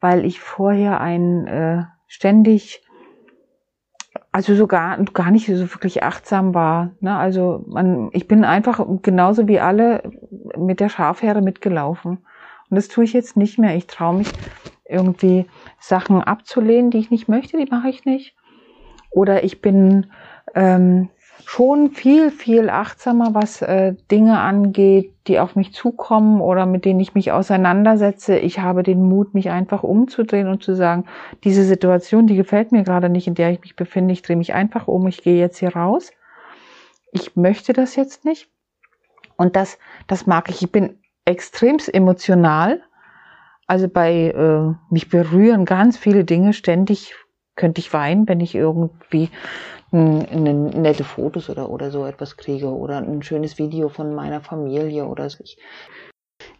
[0.00, 2.82] weil ich vorher ein äh, ständig,
[4.32, 6.92] also sogar gar nicht so wirklich achtsam war.
[7.00, 7.16] Ne?
[7.16, 10.02] Also man, ich bin einfach genauso wie alle
[10.56, 12.26] mit der Schafherde mitgelaufen.
[12.70, 13.76] Und das tue ich jetzt nicht mehr.
[13.76, 14.28] Ich traue mich
[14.88, 15.46] irgendwie
[15.78, 18.34] Sachen abzulehnen, die ich nicht möchte, die mache ich nicht.
[19.10, 20.10] Oder ich bin
[20.54, 21.10] ähm,
[21.44, 27.00] schon viel, viel achtsamer, was äh, Dinge angeht, die auf mich zukommen oder mit denen
[27.00, 28.38] ich mich auseinandersetze.
[28.38, 31.04] Ich habe den Mut, mich einfach umzudrehen und zu sagen,
[31.44, 34.12] diese Situation, die gefällt mir gerade nicht, in der ich mich befinde.
[34.12, 36.12] Ich drehe mich einfach um, ich gehe jetzt hier raus.
[37.12, 38.48] Ich möchte das jetzt nicht.
[39.36, 40.62] Und das, das mag ich.
[40.62, 42.82] Ich bin extremst emotional.
[43.66, 47.14] Also bei äh, mich berühren ganz viele Dinge ständig
[47.56, 49.30] könnte ich weinen, wenn ich irgendwie
[49.94, 55.30] nette Fotos oder, oder so etwas kriege oder ein schönes Video von meiner Familie oder
[55.30, 55.44] so.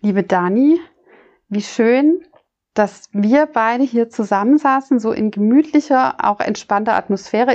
[0.00, 0.80] Liebe Dani,
[1.48, 2.24] wie schön,
[2.74, 7.54] dass wir beide hier zusammensaßen, so in gemütlicher, auch entspannter Atmosphäre.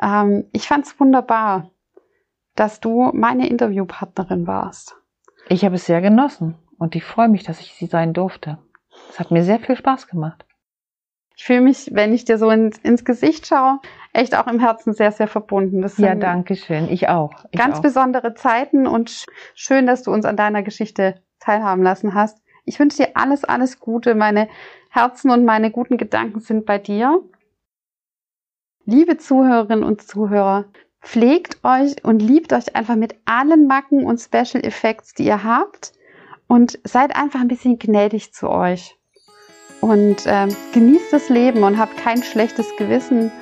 [0.00, 1.70] Ähm, ich fand es wunderbar,
[2.54, 4.96] dass du meine Interviewpartnerin warst.
[5.48, 8.58] Ich habe es sehr genossen und ich freue mich, dass ich sie sein durfte.
[9.10, 10.44] Es hat mir sehr viel Spaß gemacht.
[11.36, 13.80] Ich fühle mich, wenn ich dir so ins, ins Gesicht schaue,
[14.12, 15.82] echt auch im Herzen sehr, sehr verbunden.
[15.82, 16.90] Das ja, danke schön.
[16.90, 17.44] Ich auch.
[17.50, 17.82] Ich ganz auch.
[17.82, 22.42] besondere Zeiten und schön, dass du uns an deiner Geschichte teilhaben lassen hast.
[22.64, 24.14] Ich wünsche dir alles, alles Gute.
[24.14, 24.48] Meine
[24.90, 27.22] Herzen und meine guten Gedanken sind bei dir.
[28.84, 30.66] Liebe Zuhörerinnen und Zuhörer,
[31.00, 35.92] pflegt euch und liebt euch einfach mit allen Macken und Special Effects, die ihr habt
[36.46, 38.96] und seid einfach ein bisschen gnädig zu euch.
[39.80, 43.32] Und ähm, genießt das Leben und habt kein schlechtes Gewissen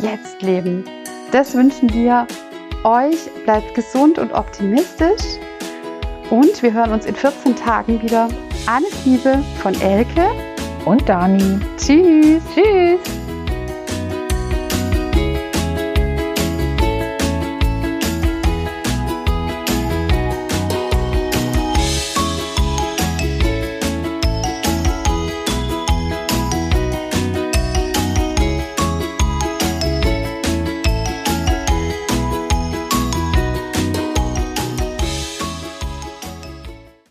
[0.00, 0.84] jetzt leben.
[1.30, 2.26] Das wünschen wir
[2.84, 3.30] euch.
[3.44, 5.38] Bleibt gesund und optimistisch.
[6.30, 8.28] Und wir hören uns in 14 Tagen wieder.
[8.66, 10.26] Alles Liebe von Elke
[10.84, 11.60] und Dani.
[11.76, 12.42] Tschüss.
[12.54, 13.21] Tschüss.